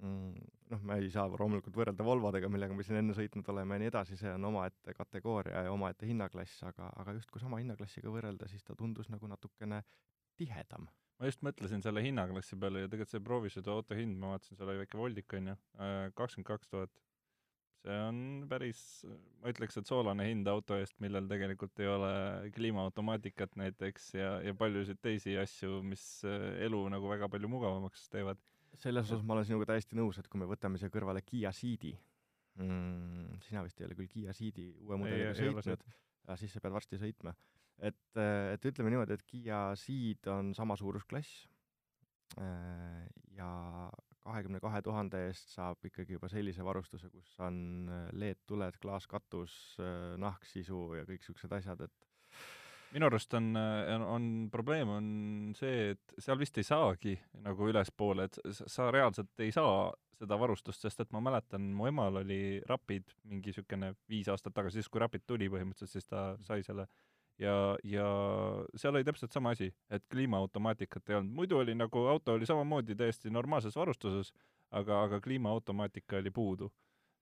mm,. 0.00 0.46
Noh, 0.70 0.82
ma 0.86 1.00
ei 1.02 1.10
saa 1.10 1.26
loomulikult 1.26 1.74
võrrelda 1.74 2.04
Volvodega, 2.06 2.48
millega 2.48 2.74
me 2.76 2.84
siin 2.86 3.00
enne 3.00 3.14
sõitnud 3.16 3.48
oleme 3.50 3.74
ja 3.74 3.82
nii 3.82 3.90
edasi, 3.90 4.16
see 4.16 4.30
on 4.30 4.44
omaette 4.52 4.94
kategooria 4.94 5.64
ja 5.66 5.72
omaette 5.74 6.06
hinnaklass, 6.06 6.62
aga, 6.68 6.92
aga 7.02 7.16
justkui 7.16 7.42
sama 7.42 7.58
hinnaklassiga 7.58 8.12
võrrelda, 8.14 8.46
siis 8.48 8.62
ta 8.62 8.78
tundus 8.78 9.10
nagu 9.10 9.26
natukene 9.26 9.82
tihedam 10.38 10.86
ma 11.20 11.28
just 11.28 11.42
mõtlesin 11.44 11.82
selle 11.84 12.00
hinnaklassi 12.04 12.56
peale 12.60 12.86
ja 12.86 12.88
tegelikult 12.88 13.12
see 13.12 13.24
proovisõidu 13.24 13.74
auto 13.74 13.96
hind, 13.98 14.16
ma 14.16 14.32
vaatasin, 14.32 14.56
seal 14.56 14.70
oli 14.72 14.80
väike 14.80 14.96
voldik, 15.00 15.34
on 15.36 15.50
ju, 15.52 15.56
kakskümmend 16.16 16.48
kaks 16.48 16.72
tuhat. 16.72 17.02
See 17.80 17.96
on 18.04 18.20
päris, 18.50 18.80
ma 19.40 19.52
ütleks, 19.52 19.78
et 19.80 19.88
soolane 19.88 20.26
hind 20.28 20.48
auto 20.52 20.76
eest, 20.80 20.96
millel 21.04 21.28
tegelikult 21.30 21.80
ei 21.80 21.88
ole 21.88 22.12
kliimaautomaatikat 22.56 23.56
näiteks 23.60 24.10
ja, 24.18 24.34
ja 24.44 24.54
paljusid 24.58 25.00
teisi 25.02 25.36
asju, 25.40 25.80
mis 25.86 26.04
äh, 26.28 26.64
elu 26.66 26.82
nagu 26.92 27.08
väga 27.10 27.30
palju 27.32 27.50
mugavamaks 27.52 28.08
teevad. 28.12 28.40
selles 28.80 29.08
osas 29.08 29.24
ma 29.26 29.36
olen 29.36 29.48
sinuga 29.48 29.72
täiesti 29.72 29.98
nõus, 29.98 30.20
et 30.20 30.28
kui 30.28 30.40
me 30.42 30.48
võtame 30.50 30.80
siia 30.80 30.92
kõrvale 30.92 31.24
Kiia 31.26 31.52
Ceedi 31.56 31.94
mm,, 32.60 33.40
sina 33.48 33.64
vist 33.66 33.80
ei 33.80 33.88
ole 33.88 33.96
küll 33.98 34.12
Kiia 34.12 34.36
Ceedi 34.36 34.70
uue 34.84 35.00
mudeliga 35.00 35.32
sõitnud, 35.34 35.88
siis 36.38 36.52
sa 36.52 36.62
pead 36.62 36.76
varsti 36.76 37.00
sõitma 37.00 37.34
et, 37.80 38.20
et 38.20 38.68
ütleme 38.70 38.92
niimoodi, 38.92 39.16
et 39.16 39.24
Kiia 39.26 39.62
Ceed 39.80 40.28
on 40.30 40.52
sama 40.56 40.76
suurusklass 40.78 41.46
äh, 42.40 43.06
ja 43.36 43.50
kahekümne 44.30 44.60
kahe 44.62 44.80
tuhande 44.86 45.26
eest 45.28 45.50
saab 45.54 45.84
ikkagi 45.86 46.16
juba 46.16 46.30
sellise 46.32 46.64
varustuse, 46.66 47.10
kus 47.12 47.34
on 47.42 47.90
äh, 47.90 48.06
LED-tuled, 48.16 48.78
klaaskatus, 48.82 49.56
äh, 49.82 50.14
nahksisu 50.22 50.86
ja 51.00 51.06
kõik 51.08 51.24
niisugused 51.24 51.56
asjad, 51.58 51.84
et 51.86 52.08
minu 52.94 53.06
arust 53.06 53.34
on, 53.38 53.52
on, 53.54 54.04
on 54.06 54.24
probleem 54.50 54.90
on 54.90 55.10
see, 55.58 55.92
et 55.94 56.14
seal 56.18 56.38
vist 56.40 56.56
ei 56.58 56.66
saagi 56.66 57.14
nagu 57.44 57.68
ülespoole, 57.70 58.26
et 58.26 58.40
sa 58.50 58.88
reaalselt 58.90 59.44
ei 59.44 59.52
saa 59.54 59.92
seda 60.20 60.36
varustust, 60.40 60.82
sest 60.82 61.04
et 61.04 61.14
ma 61.14 61.22
mäletan, 61.24 61.70
mu 61.76 61.86
emal 61.88 62.20
oli 62.20 62.40
Rapid 62.68 63.14
mingi 63.30 63.52
niisugune 63.52 63.94
viis 64.10 64.28
aastat 64.28 64.56
tagasi, 64.56 64.80
siis 64.80 64.90
kui 64.90 65.00
Rapid 65.00 65.24
tuli 65.26 65.48
põhimõtteliselt, 65.52 65.94
siis 65.94 66.10
ta 66.10 66.24
sai 66.44 66.64
selle 66.66 66.88
äh, 66.88 67.09
ja, 67.40 67.54
ja 67.84 68.06
seal 68.76 68.96
oli 68.96 69.06
täpselt 69.06 69.32
sama 69.32 69.54
asi, 69.54 69.70
et 69.90 70.04
kliimaautomaatikat 70.12 71.10
ei 71.10 71.18
olnud, 71.20 71.34
muidu 71.34 71.60
oli 71.60 71.74
nagu 71.76 72.04
auto 72.12 72.36
oli 72.36 72.48
samamoodi 72.48 72.96
täiesti 72.98 73.32
normaalses 73.32 73.76
varustuses, 73.76 74.32
aga, 74.76 75.02
aga 75.06 75.20
kliimaautomaatika 75.24 76.20
oli 76.20 76.30
puudu. 76.30 76.70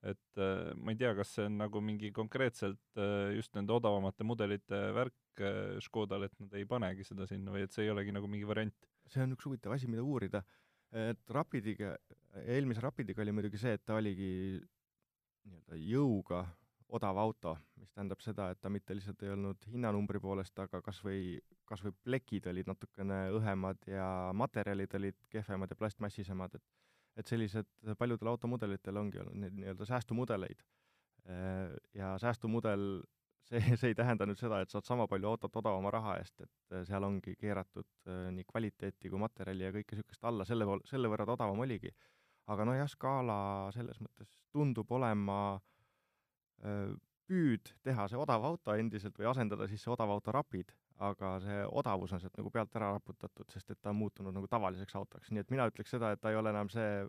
et 0.02 0.38
äh, 0.38 0.68
ma 0.78 0.92
ei 0.94 0.96
tea, 0.98 1.10
kas 1.18 1.32
see 1.34 1.48
on 1.48 1.56
nagu 1.58 1.80
mingi 1.82 2.12
konkreetselt 2.14 3.00
äh, 3.02 3.32
just 3.34 3.56
nende 3.58 3.72
odavamate 3.74 4.22
mudelite 4.22 4.78
värk 4.94 5.40
äh, 5.42 5.80
Škodal, 5.82 6.28
et 6.28 6.36
nad 6.38 6.54
ei 6.54 6.68
panegi 6.70 7.02
seda 7.02 7.26
sinna 7.26 7.50
või 7.50 7.64
et 7.66 7.74
see 7.74 7.88
ei 7.88 7.90
olegi 7.90 8.14
nagu 8.14 8.30
mingi 8.30 8.46
variant? 8.46 8.86
see 9.10 9.24
on 9.24 9.34
üks 9.34 9.48
huvitav 9.48 9.74
asi, 9.74 9.88
mida 9.90 10.04
uurida, 10.06 10.44
et 10.94 11.34
Rapidiga, 11.34 11.96
eelmise 12.44 12.84
Rapidiga 12.84 13.24
oli 13.24 13.34
muidugi 13.34 13.58
see, 13.58 13.74
et 13.74 13.82
ta 13.82 13.96
oligi 13.98 14.30
nii-öelda 15.48 15.80
jõuga 15.82 16.44
odav 16.96 17.18
auto, 17.20 17.54
mis 17.76 17.90
tähendab 17.92 18.22
seda, 18.24 18.48
et 18.52 18.60
ta 18.62 18.70
mitte 18.72 18.96
lihtsalt 18.96 19.22
ei 19.24 19.32
olnud 19.34 19.66
hinnanumbri 19.72 20.20
poolest, 20.22 20.56
aga 20.62 20.80
kas 20.84 21.00
või, 21.04 21.36
kas 21.68 21.82
või 21.84 21.94
plekid 22.04 22.48
olid 22.48 22.70
natukene 22.70 23.18
õhemad 23.36 23.84
ja 23.90 24.08
materjalid 24.36 24.96
olid 24.96 25.18
kehvemad 25.32 25.72
ja 25.72 25.80
plastmassisemad, 25.80 26.56
et 26.58 26.64
et 27.18 27.26
sellised, 27.26 27.66
paljudel 27.98 28.28
automudelitel 28.30 28.98
ongi 29.00 29.18
olnud 29.18 29.40
neid 29.42 29.56
nii-öelda 29.58 29.86
säästumudeleid. 29.88 30.60
Ja 31.98 32.12
säästumudel, 32.22 32.84
see, 33.48 33.58
see 33.80 33.90
ei 33.90 33.96
tähenda 33.98 34.28
nüüd 34.28 34.38
seda, 34.38 34.60
et 34.62 34.70
saad 34.70 34.86
sama 34.86 35.08
palju 35.10 35.32
autot 35.32 35.58
odavama 35.58 35.90
raha 35.90 36.14
eest, 36.20 36.44
et 36.46 36.76
seal 36.86 37.02
ongi 37.08 37.34
keeratud 37.40 38.12
nii 38.36 38.46
kvaliteeti 38.46 39.10
kui 39.10 39.18
materjali 39.18 39.66
ja 39.66 39.72
kõike 39.74 39.98
niisugust 39.98 40.30
alla, 40.30 40.46
selle 40.46 40.68
selle 40.86 41.10
võrra 41.10 41.26
ta 41.26 41.34
odavam 41.34 41.66
oligi. 41.66 41.90
aga 42.46 42.64
nojah, 42.70 42.86
Scala 42.88 43.40
selles 43.74 43.98
mõttes 44.00 44.30
tundub 44.54 44.94
olema 44.94 45.40
äh, 45.56 45.77
püüd 47.28 47.72
teha 47.84 48.06
see 48.08 48.18
odav 48.18 48.44
auto 48.48 48.74
endiselt 48.74 49.18
või 49.20 49.28
asendada 49.30 49.68
siis 49.68 49.82
see 49.84 49.92
odav 49.92 50.10
auto 50.14 50.32
Rapid, 50.34 50.72
aga 51.04 51.34
see 51.44 51.58
odavus 51.80 52.14
on 52.16 52.22
sealt 52.22 52.36
nagu 52.40 52.50
pealt 52.50 52.74
ära 52.80 52.90
raputatud, 52.96 53.48
sest 53.52 53.70
et 53.74 53.80
ta 53.82 53.92
on 53.92 53.98
muutunud 54.00 54.34
nagu 54.34 54.48
tavaliseks 54.50 54.96
autoks, 54.98 55.30
nii 55.30 55.44
et 55.44 55.52
mina 55.54 55.68
ütleks 55.70 55.92
seda, 55.94 56.14
et 56.14 56.22
ta 56.22 56.32
ei 56.32 56.40
ole 56.40 56.54
enam 56.54 56.70
see 56.72 57.04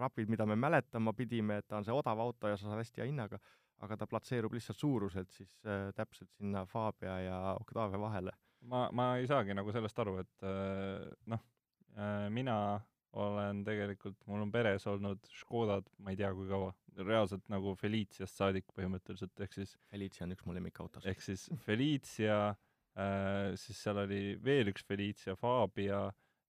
Rapid, 0.00 0.30
mida 0.32 0.46
me 0.48 0.56
mäletama 0.56 1.12
pidime, 1.16 1.60
et 1.60 1.68
ta 1.68 1.78
on 1.78 1.86
see 1.86 1.94
odav 1.94 2.20
auto 2.20 2.50
ja 2.50 2.58
sa 2.58 2.70
saad 2.70 2.80
hästi 2.80 3.02
hea 3.02 3.08
hinnaga, 3.10 3.40
aga 3.84 3.96
ta 4.00 4.08
platseerub 4.10 4.54
lihtsalt 4.56 4.80
suuruselt 4.80 5.32
siis 5.32 5.52
äh, 5.66 5.88
täpselt 5.96 6.30
sinna 6.36 6.64
Fabia 6.68 7.18
ja 7.24 7.40
Octavia 7.60 8.00
vahele. 8.00 8.32
ma, 8.60 8.88
ma 8.92 9.14
ei 9.16 9.28
saagi 9.28 9.54
nagu 9.56 9.72
sellest 9.72 9.98
aru, 10.02 10.18
et 10.24 10.46
äh, 10.46 11.06
noh 11.32 11.44
äh,, 11.96 12.28
mina 12.32 12.80
olen 13.12 13.64
tegelikult, 13.66 14.18
mul 14.26 14.44
on 14.44 14.52
peres 14.54 14.86
olnud 14.86 15.24
Škodad, 15.40 15.88
ma 15.98 16.12
ei 16.12 16.18
tea, 16.20 16.30
kui 16.34 16.46
kaua, 16.48 16.70
reaalselt 16.98 17.46
nagu 17.52 17.74
Feliciast 17.78 18.38
saadik 18.38 18.66
põhimõtteliselt, 18.76 19.34
ehk 19.44 19.54
siis 19.56 19.76
Felicia 19.90 20.26
on 20.26 20.34
üks 20.34 20.46
mu 20.46 20.56
lemmikautosid. 20.56 21.08
ehk 21.10 21.24
siis 21.24 21.46
Felicia 21.64 22.40
äh,, 22.50 23.56
siis 23.60 23.80
seal 23.82 24.02
oli 24.04 24.36
veel 24.44 24.72
üks 24.72 24.86
Felicia, 24.86 25.36
Fabia 25.40 26.06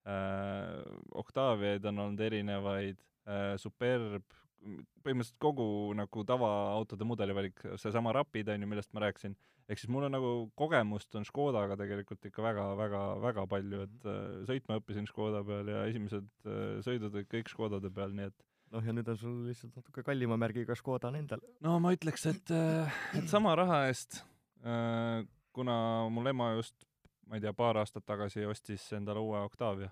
äh,, 0.08 0.82
Octaviaid 1.24 1.86
on 1.92 2.06
olnud 2.06 2.26
erinevaid 2.28 3.02
äh,, 3.28 3.56
Superb, 3.62 4.26
põhimõtteliselt 4.62 5.40
kogu 5.42 5.66
nagu 5.98 6.24
tavaautode 6.28 7.06
mudelivalik, 7.08 7.64
seesama 7.82 8.14
Rapid 8.14 8.52
on 8.54 8.62
ju, 8.62 8.70
millest 8.70 8.92
ma 8.94 9.06
rääkisin, 9.08 9.34
ehk 9.72 9.82
siis 9.82 9.90
mul 9.94 10.06
on 10.06 10.16
nagu 10.16 10.32
kogemust 10.60 11.16
on 11.18 11.26
Škodaga 11.28 11.78
tegelikult 11.80 12.28
ikka 12.30 12.44
väga-väga-väga 12.46 13.48
palju, 13.50 13.86
et 13.88 14.08
äh, 14.10 14.22
sõitma 14.50 14.78
õppisin 14.82 15.10
Škoda 15.10 15.42
peal 15.48 15.72
ja 15.72 15.86
esimesed 15.90 16.30
äh, 16.46 16.80
sõidud 16.86 17.16
olid 17.16 17.30
kõik 17.32 17.52
Škodade 17.52 17.92
peal, 17.94 18.14
nii 18.18 18.30
et 18.30 18.48
noh, 18.72 18.86
ja 18.86 18.96
nüüd 18.96 19.10
on 19.12 19.20
sul 19.20 19.38
lihtsalt 19.50 19.76
natuke 19.80 20.04
kallima 20.06 20.38
märgiga 20.40 20.76
Škoda 20.78 21.12
on 21.12 21.20
endal. 21.22 21.44
no 21.64 21.78
ma 21.84 21.94
ütleks, 21.96 22.28
et, 22.32 22.54
äh, 22.56 23.02
et 23.20 23.32
sama 23.32 23.56
raha 23.60 23.86
eest 23.90 24.22
äh,, 24.64 25.24
kuna 25.56 25.78
mul 26.14 26.32
ema 26.32 26.54
just, 26.58 26.86
ma 27.28 27.38
ei 27.38 27.44
tea, 27.44 27.54
paar 27.56 27.82
aastat 27.82 28.08
tagasi 28.08 28.46
ostis 28.48 28.86
endale 28.98 29.24
uue 29.24 29.42
Octavia, 29.48 29.92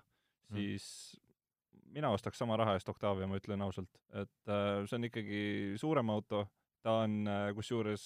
mm. 0.50 0.56
siis 0.56 0.86
mm 1.16 1.26
mina 1.90 2.12
ostaks 2.14 2.38
sama 2.38 2.54
raha 2.54 2.76
eest 2.78 2.88
Octavia, 2.92 3.26
ma 3.26 3.38
ütlen 3.40 3.62
ausalt, 3.64 3.90
et 4.14 4.50
äh, 4.50 4.82
see 4.86 4.94
on 4.94 5.06
ikkagi 5.08 5.40
suurem 5.80 6.12
auto, 6.14 6.44
ta 6.86 7.00
on 7.02 7.28
kusjuures 7.56 8.04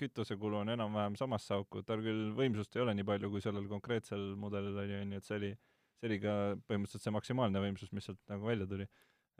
kütusekulu 0.00 0.60
on 0.62 0.70
enam-vähem 0.72 1.18
samasse 1.20 1.52
auku, 1.56 1.82
tal 1.84 2.00
küll 2.04 2.30
võimsust 2.38 2.78
ei 2.78 2.84
ole 2.84 2.94
nii 2.96 3.04
palju 3.10 3.28
kui 3.32 3.42
sellel 3.44 3.66
konkreetsel 3.68 4.30
mudelil 4.40 4.78
oli, 4.80 5.00
on 5.02 5.12
ju, 5.12 5.20
et 5.20 5.28
see 5.28 5.40
oli, 5.40 5.50
see 5.98 6.08
oli 6.08 6.18
ka 6.22 6.36
põhimõtteliselt 6.68 7.04
see 7.04 7.16
maksimaalne 7.18 7.64
võimsus, 7.66 7.90
mis 7.92 8.08
sealt 8.08 8.22
nagu 8.32 8.48
välja 8.48 8.68
tuli. 8.70 8.86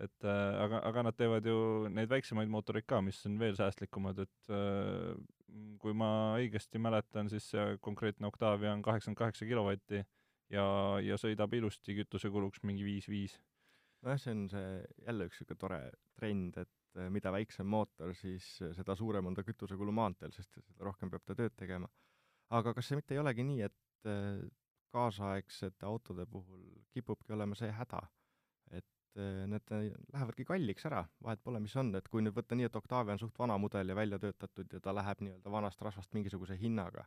Et 0.02 0.26
äh, 0.26 0.56
aga, 0.64 0.80
aga 0.88 1.04
nad 1.06 1.16
teevad 1.18 1.46
ju 1.46 1.56
neid 1.92 2.10
väiksemaid 2.10 2.50
mootoreid 2.50 2.86
ka, 2.90 3.00
mis 3.04 3.20
on 3.28 3.38
veel 3.38 3.54
säästlikumad, 3.58 4.18
et 4.24 4.50
äh, 4.50 5.14
kui 5.78 5.94
ma 5.94 6.10
õigesti 6.40 6.80
mäletan, 6.82 7.30
siis 7.30 7.46
see 7.52 7.76
konkreetne 7.84 8.26
Octavia 8.26 8.72
on 8.74 8.82
kaheksakümmend 8.82 9.20
kaheksa 9.20 9.46
kilovatti 9.46 10.00
ja, 10.52 10.64
ja 11.04 11.18
sõidab 11.20 11.54
ilusti 11.54 11.94
kütusekuluks 12.00 12.64
mingi 12.66 12.86
viis-viis. 12.86 13.36
nojah, 14.04 14.20
see 14.20 14.34
on 14.34 14.48
see 14.52 14.72
jälle 15.06 15.28
üks 15.28 15.38
niisugune 15.40 15.60
tore 15.60 15.78
trend, 16.18 16.58
et 16.60 16.98
eh, 16.98 17.08
mida 17.10 17.32
väiksem 17.32 17.70
mootor, 17.70 18.14
siis 18.18 18.48
seda 18.76 18.96
suurem 18.98 19.30
on 19.30 19.38
ta 19.38 19.46
kütusekulu 19.46 19.94
maanteel, 19.94 20.34
sest 20.34 20.58
seda 20.58 20.90
rohkem 20.90 21.12
peab 21.12 21.24
ta 21.24 21.38
tööd 21.38 21.54
tegema. 21.56 21.88
aga 22.50 22.74
kas 22.74 22.90
see 22.90 22.98
mitte 22.98 23.14
ei 23.14 23.22
olegi 23.22 23.46
nii, 23.46 23.62
et 23.70 24.10
eh, 24.10 24.42
kaasaegsete 24.94 25.86
autode 25.86 26.26
puhul 26.26 26.66
kipubki 26.94 27.32
olema 27.34 27.56
see 27.58 27.70
häda, 27.72 28.02
et 29.14 29.50
need 29.50 29.72
lähevadki 30.12 30.46
kalliks 30.48 30.86
ära, 30.88 31.04
vahet 31.22 31.42
pole, 31.44 31.60
mis 31.62 31.74
on, 31.78 31.92
et 31.94 32.08
kui 32.10 32.22
nüüd 32.24 32.34
võtta 32.34 32.56
nii, 32.58 32.66
et 32.66 32.78
Octavia 32.78 33.14
on 33.14 33.20
suht 33.22 33.38
vana 33.38 33.58
mudel 33.62 33.92
ja 33.92 33.98
välja 33.98 34.18
töötatud 34.18 34.72
ja 34.74 34.80
ta 34.82 34.94
läheb 34.94 35.22
nii-öelda 35.22 35.52
vanast 35.52 35.82
rasvast 35.86 36.14
mingisuguse 36.16 36.56
hinnaga, 36.58 37.04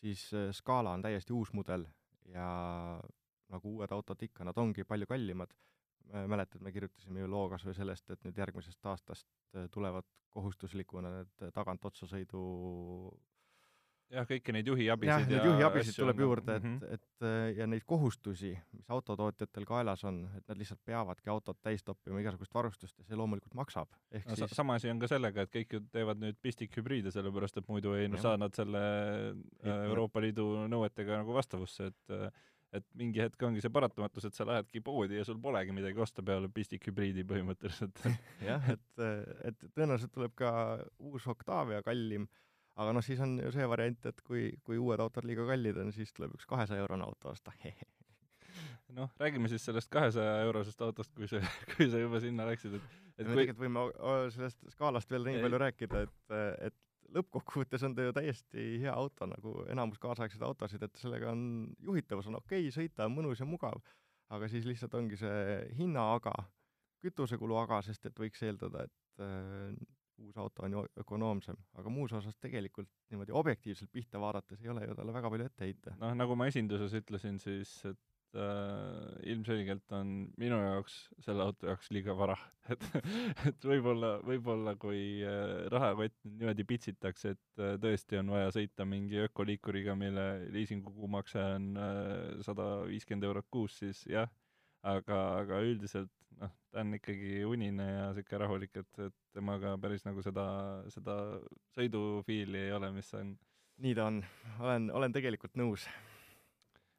siis 0.00 0.30
Scala 0.56 0.94
on 0.96 1.04
täiesti 1.04 1.36
uus 1.36 1.52
mudel 1.52 1.84
ja 2.32 2.46
nagu 3.52 3.76
uued 3.76 3.92
autod 3.92 4.24
ikka, 4.24 4.46
nad 4.48 4.58
ongi 4.58 4.84
palju 4.88 5.08
kallimad. 5.10 5.52
mäletad, 6.28 6.60
me 6.60 6.72
kirjutasime 6.72 7.20
ju 7.20 7.28
loo 7.30 7.46
kas 7.48 7.62
või 7.64 7.76
sellest, 7.76 8.10
et 8.10 8.24
nüüd 8.26 8.36
järgmisest 8.36 8.86
aastast 8.90 9.28
äh, 9.54 9.68
tulevad 9.70 10.04
kohustuslikuna 10.34 11.12
need 11.14 11.44
tagantotsasõidu 11.54 12.40
jah, 14.12 14.26
kõiki 14.28 14.54
neid 14.54 14.68
juhiabisid 14.68 15.10
jah, 15.10 15.24
neid 15.28 15.46
juhiabisid 15.48 15.96
tuleb 15.96 16.20
on, 16.20 16.24
juurde, 16.26 16.56
et 16.56 16.64
mm, 16.64 16.74
mm, 16.74 16.78
-hmm. 16.82 16.94
et 16.94 17.26
äh, 17.28 17.56
ja 17.58 17.66
neid 17.70 17.86
kohustusi, 17.88 18.52
mis 18.76 18.90
autotootjatel 18.96 19.66
kaelas 19.68 20.04
on, 20.08 20.22
et 20.36 20.46
nad 20.48 20.60
lihtsalt 20.60 20.80
peavadki 20.84 21.32
autot 21.32 21.58
täis 21.62 21.84
toppima 21.84 22.20
igasugust 22.20 22.54
varustust 22.54 22.98
ja 22.98 23.08
see 23.08 23.18
loomulikult 23.18 23.54
maksab. 23.58 23.88
ehk 24.10 24.28
no, 24.28 24.36
siis 24.36 24.56
sama 24.56 24.78
asi 24.80 24.90
on 24.90 25.02
ka 25.02 25.10
sellega, 25.10 25.46
et 25.46 25.54
kõik 25.56 25.76
ju 25.76 25.82
teevad 25.92 26.22
nüüd 26.22 26.38
pistikhübriide, 26.42 27.10
sellepärast 27.14 27.62
et 27.62 27.68
muidu 27.68 27.96
ei 27.98 28.08
no, 28.08 28.20
saa 28.22 28.36
nad 28.36 28.54
selle 28.54 28.82
äh, 29.32 29.84
Euroopa 29.88 30.20
Liidu 30.20 30.66
nõuetega 30.68 31.22
nagu 31.22 31.34
vastavusse, 31.34 31.92
et 31.92 32.16
äh, 32.18 32.28
et 32.72 32.86
mingi 32.96 33.20
hetk 33.20 33.42
ongi 33.44 33.60
see 33.60 33.68
paratamatus, 33.68 34.24
et 34.24 34.36
sa 34.36 34.46
lähedki 34.48 34.80
poodi 34.80 35.18
ja 35.18 35.26
sul 35.28 35.36
polegi 35.36 35.74
midagi 35.76 36.00
osta 36.00 36.22
peale 36.24 36.48
pistikhübriidi 36.48 37.20
põhimõtteliselt 37.28 38.00
jah, 38.48 38.70
et, 38.72 39.02
et 39.44 39.66
tõenäoliselt 39.76 40.14
tuleb 40.14 40.32
ka 40.38 40.52
uus 40.98 41.26
Octavia 41.28 41.82
kallim 41.84 42.24
aga 42.82 42.94
noh, 42.96 43.04
siis 43.04 43.20
on 43.24 43.38
ju 43.40 43.52
see 43.54 43.66
variant, 43.68 44.06
et 44.10 44.22
kui, 44.26 44.50
kui 44.66 44.78
uued 44.80 45.00
autod 45.02 45.26
liiga 45.28 45.46
kallid 45.48 45.80
on, 45.82 45.92
siis 45.94 46.12
tuleb 46.16 46.36
üks 46.38 46.48
kahesaja 46.50 46.84
eurone 46.84 47.06
auto 47.06 47.32
osta 47.32 47.54
noh, 48.98 49.12
räägime 49.20 49.48
siis 49.48 49.64
sellest 49.64 49.90
kahesaja 49.92 50.40
eurosest 50.46 50.82
autost, 50.84 51.14
kui 51.16 51.28
sa, 51.30 51.40
kui 51.74 51.88
sa 51.90 52.00
juba 52.02 52.20
sinna 52.20 52.46
läksid, 52.48 52.76
et 52.80 52.98
et 53.18 53.28
me 53.28 53.34
kui... 53.34 53.44
tegelikult 53.44 53.66
võime 53.66 54.30
sellest 54.34 54.64
skaalast 54.74 55.10
veel 55.12 55.26
nii 55.28 55.38
ei. 55.38 55.44
palju 55.44 55.60
rääkida, 55.62 56.02
et, 56.06 56.34
et 56.68 56.78
lõppkokkuvõttes 57.12 57.84
on 57.86 57.96
ta 57.96 58.06
ju 58.06 58.14
täiesti 58.16 58.66
hea 58.82 58.92
auto, 58.94 59.28
nagu 59.28 59.54
enamus 59.72 60.00
kaasaegseid 60.02 60.44
autosid, 60.46 60.84
et 60.86 61.00
sellega 61.00 61.32
on, 61.32 61.42
juhitavus 61.84 62.30
on 62.30 62.38
okei 62.40 62.66
okay,, 62.66 62.74
sõita 62.74 63.08
on 63.08 63.16
mõnus 63.16 63.42
ja 63.42 63.48
mugav, 63.48 63.82
aga 64.32 64.48
siis 64.48 64.66
lihtsalt 64.68 64.96
ongi 64.96 65.18
see 65.20 65.58
hinna 65.78 66.08
aga, 66.16 66.32
kütusekulu 67.04 67.58
aga, 67.60 67.82
sest 67.84 68.08
et 68.08 68.18
võiks 68.18 68.42
eeldada, 68.46 68.86
et 68.88 69.26
uus 70.18 70.36
auto 70.36 70.66
on 70.66 70.76
ju 70.76 70.84
ökonoomsem, 71.04 71.58
aga 71.80 71.92
muus 71.92 72.12
osas 72.12 72.36
tegelikult 72.40 72.90
niimoodi 73.10 73.34
objektiivselt 73.42 73.92
pihta 73.92 74.20
vaadates 74.20 74.62
ei 74.62 74.72
ole 74.72 74.86
ju 74.86 74.96
talle 74.98 75.14
väga 75.14 75.30
palju 75.30 75.50
ette 75.50 75.68
heita. 75.68 75.96
noh, 76.00 76.14
nagu 76.18 76.36
ma 76.38 76.48
esinduses 76.50 76.94
ütlesin, 77.00 77.38
siis 77.42 77.74
et 77.88 77.98
äh, 78.38 79.32
ilmselgelt 79.32 79.92
on 79.96 80.12
minu 80.40 80.58
jaoks 80.60 80.96
selle 81.24 81.44
auto 81.46 81.68
jaoks 81.68 81.90
liiga 81.94 82.14
vara, 82.16 82.36
et 82.72 82.86
et 83.50 83.66
võib-olla, 83.68 84.14
võib-olla 84.26 84.76
kui 84.80 85.02
äh, 85.26 85.66
rahakott 85.72 86.16
niimoodi 86.28 86.66
pitsitakse, 86.68 87.34
et 87.36 87.62
äh, 87.62 87.74
tõesti 87.82 88.20
on 88.20 88.32
vaja 88.36 88.52
sõita 88.56 88.86
mingi 88.88 89.20
ökoliikuriga, 89.26 89.96
mille 89.98 90.26
liisingu 90.54 90.94
kuumakse 90.96 91.44
on 91.58 91.72
sada 92.46 92.68
äh, 92.82 92.86
viiskümmend 92.92 93.28
eurot 93.28 93.50
kuus, 93.52 93.78
siis 93.82 94.04
jah, 94.10 94.30
aga, 94.82 95.18
aga 95.42 95.60
üldiselt 95.64 96.10
noh, 96.40 96.52
ta 96.72 96.82
on 96.82 96.96
ikkagi 96.98 97.42
unine 97.46 97.86
ja 97.86 98.04
niisugune 98.10 98.42
rahulik, 98.42 98.76
et, 98.82 99.02
et 99.06 99.16
temaga 99.36 99.76
päris 99.82 100.04
nagu 100.06 100.22
seda, 100.24 100.46
seda 100.92 101.16
sõidufiili 101.76 102.66
ei 102.66 102.74
ole, 102.76 102.90
mis 102.94 103.12
on 103.18 103.34
nii 103.82 103.94
ta 103.98 104.08
on, 104.10 104.22
olen, 104.62 104.90
olen 104.94 105.14
tegelikult 105.14 105.54
nõus. 105.58 105.86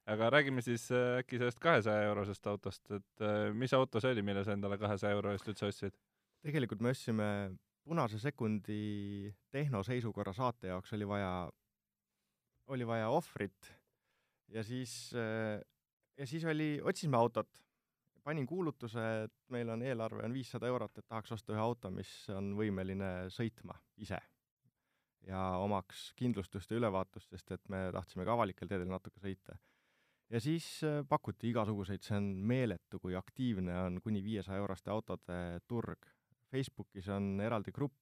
aga 0.10 0.30
räägime 0.34 0.64
siis 0.64 0.90
äh, 0.92 1.20
äkki 1.22 1.40
sellest 1.40 1.62
kahesaja 1.64 2.08
eurosest 2.10 2.48
autost, 2.52 2.90
et 2.92 3.24
äh, 3.24 3.52
mis 3.56 3.74
auto 3.74 4.02
see 4.04 4.12
oli, 4.16 4.24
mille 4.26 4.44
sa 4.44 4.56
endale 4.56 4.78
kahesaja 4.82 5.16
euro 5.16 5.32
eest 5.32 5.48
üldse 5.48 5.70
ostsid? 5.70 6.00
tegelikult 6.44 6.82
me 6.84 6.92
ostsime 6.92 7.30
Punase 7.84 8.16
sekundi 8.16 9.28
tehnoseisukorra 9.52 10.32
saate 10.32 10.70
jaoks 10.70 10.94
oli 10.96 11.08
vaja, 11.08 11.32
oli 12.72 12.86
vaja 12.88 13.10
ohvrit 13.12 13.68
ja 14.56 14.64
siis, 14.64 15.12
äh, 15.20 15.60
ja 16.18 16.28
siis 16.28 16.46
oli, 16.48 16.78
otsisime 16.84 17.20
autot 17.20 17.64
panin 18.24 18.46
kuulutuse, 18.48 19.04
et 19.26 19.34
meil 19.54 19.70
on 19.70 19.82
eelarve 19.84 20.24
on 20.26 20.34
viissada 20.34 20.68
eurot, 20.68 20.98
et 20.98 21.08
tahaks 21.08 21.36
osta 21.36 21.54
ühe 21.54 21.62
auto, 21.62 21.92
mis 21.92 22.12
on 22.34 22.54
võimeline 22.58 23.12
sõitma 23.34 23.76
ise 24.02 24.20
ja 25.28 25.42
omaks 25.64 26.10
kindlustust 26.20 26.72
ja 26.72 26.80
ülevaatust, 26.80 27.30
sest 27.32 27.54
et 27.56 27.70
me 27.72 27.86
tahtsime 27.96 28.26
ka 28.28 28.36
avalikel 28.36 28.68
teedel 28.68 28.90
natuke 28.92 29.22
sõita. 29.24 29.58
ja 30.30 30.40
siis 30.42 30.66
äh, 30.84 31.04
pakuti 31.08 31.52
igasuguseid, 31.52 32.04
see 32.04 32.18
on 32.18 32.30
meeletu, 32.54 33.00
kui 33.00 33.16
aktiivne 33.16 33.76
on 33.86 34.02
kuni 34.04 34.24
viiesaja 34.24 34.60
euroste 34.60 34.92
autode 34.92 35.60
turg. 35.68 36.10
Facebookis 36.52 37.08
on 37.10 37.40
eraldi 37.42 37.72
grupp, 37.74 37.96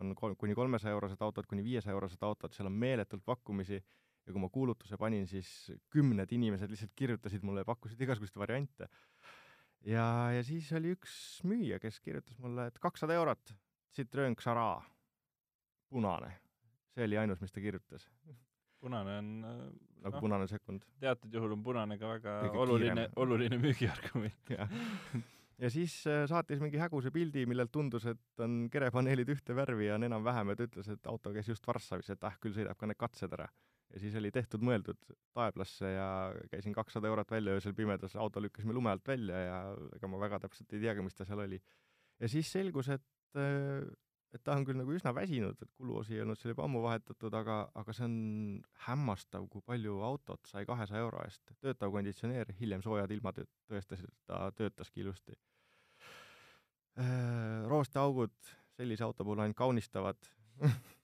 on 0.00 0.14
kolm, 0.16 0.36
kuni 0.36 0.54
kolmesaja 0.54 0.94
eurosed 0.94 1.20
autod, 1.20 1.46
kuni 1.46 1.64
viiesaja 1.64 1.92
eurosed 1.92 2.22
autod, 2.24 2.54
seal 2.56 2.70
on 2.70 2.78
meeletult 2.80 3.24
pakkumisi 3.24 3.76
ja 3.76 4.32
kui 4.32 4.40
ma 4.40 4.48
kuulutuse 4.52 4.96
panin, 4.96 5.26
siis 5.28 5.72
kümned 5.92 6.32
inimesed 6.32 6.70
lihtsalt 6.70 6.94
kirjutasid 6.96 7.44
mulle 7.44 7.64
ja 7.64 7.68
pakkusid 7.68 8.00
igasuguseid 8.00 8.40
variante 8.40 8.88
ja, 9.86 10.04
ja 10.34 10.44
siis 10.46 10.70
oli 10.76 10.94
üks 10.96 11.14
müüja, 11.48 11.80
kes 11.82 12.00
kirjutas 12.04 12.38
mulle, 12.42 12.68
et 12.70 12.78
kakssada 12.82 13.16
eurot, 13.16 13.54
Citroen 13.96 14.36
Xara, 14.38 14.80
punane. 15.90 16.36
see 16.94 17.06
oli 17.06 17.18
ainus, 17.18 17.40
mis 17.40 17.52
ta 17.52 17.62
kirjutas. 17.62 18.08
punane 18.80 19.18
on 19.18 19.32
äh, 19.44 19.58
nagu 20.04 20.16
no, 20.16 20.20
punane 20.20 20.46
sekund. 20.48 20.86
teatud 21.00 21.34
juhul 21.34 21.52
on 21.52 21.62
punane 21.62 21.98
ka 21.98 22.14
väga 22.14 22.38
Kõige 22.46 22.62
oluline, 22.64 23.08
oluline 23.16 23.58
müügiargument 23.60 24.52
ja. 24.56 24.68
ja 25.58 25.70
siis 25.70 26.00
äh, 26.06 26.24
saatis 26.28 26.60
mingi 26.60 26.80
häguse 26.80 27.12
pildi, 27.14 27.46
millelt 27.46 27.72
tundus, 27.72 28.06
et 28.06 28.44
on 28.44 28.62
kerepaneelid 28.72 29.28
ühte 29.36 29.56
värvi 29.56 29.90
ja 29.90 29.98
on 29.98 30.08
enam-vähem, 30.08 30.54
et 30.54 30.64
ütles, 30.68 30.88
et 30.88 31.10
auto 31.12 31.34
käis 31.34 31.48
just 31.48 31.66
Varssavis, 31.66 32.10
et 32.14 32.24
ah, 32.24 32.38
küll 32.40 32.56
sõidab 32.56 32.80
ka 32.80 32.88
need 32.88 33.00
katsed 33.00 33.36
ära 33.36 33.50
ja 33.90 34.00
siis 34.02 34.14
oli 34.18 34.30
tehtud-mõeldud 34.34 35.12
taeblasse 35.36 35.92
ja 35.94 36.08
käisin 36.52 36.74
kakssada 36.76 37.10
eurot 37.10 37.30
välja 37.30 37.56
öösel 37.58 37.74
pimedas, 37.76 38.16
auto 38.16 38.42
lükkasime 38.42 38.74
lume 38.76 38.92
alt 38.92 39.06
välja 39.08 39.42
ja 39.44 39.58
ega 39.96 40.10
ma 40.10 40.20
väga 40.22 40.40
täpselt 40.44 40.72
ei 40.74 40.82
teagi, 40.84 41.04
mis 41.04 41.18
ta 41.18 41.26
seal 41.28 41.42
oli. 41.46 41.60
ja 42.20 42.30
siis 42.30 42.50
selgus, 42.52 42.90
et, 42.94 43.06
et 43.36 44.42
ta 44.44 44.56
on 44.56 44.66
küll 44.68 44.78
nagu 44.78 44.94
üsna 44.94 45.14
väsinud, 45.16 45.58
et 45.60 45.72
kuluosi 45.74 46.16
ei 46.16 46.24
olnud 46.24 46.38
seal 46.38 46.54
juba 46.54 46.66
ammu 46.68 46.82
vahetatud, 46.86 47.34
aga, 47.34 47.60
aga 47.82 47.96
see 47.96 48.06
on 48.06 48.16
hämmastav, 48.86 49.46
kui 49.52 49.64
palju 49.66 50.00
autot 50.06 50.50
sai 50.50 50.66
kahesaja 50.68 51.02
euro 51.06 51.22
eest. 51.26 51.42
töötav 51.60 51.92
konditsioneer, 51.94 52.54
hiljem 52.60 52.84
soojad 52.86 53.10
ilmad 53.16 53.42
tõestasid, 53.70 54.10
et 54.10 54.30
ta 54.30 54.44
töötaski 54.56 55.06
ilusti. 55.06 55.38
roosteaugud 57.70 58.34
sellise 58.76 59.04
auto 59.04 59.24
puhul 59.24 59.40
ainult 59.40 59.56
kaunistavad 59.56 60.18
Äh, 60.60 60.68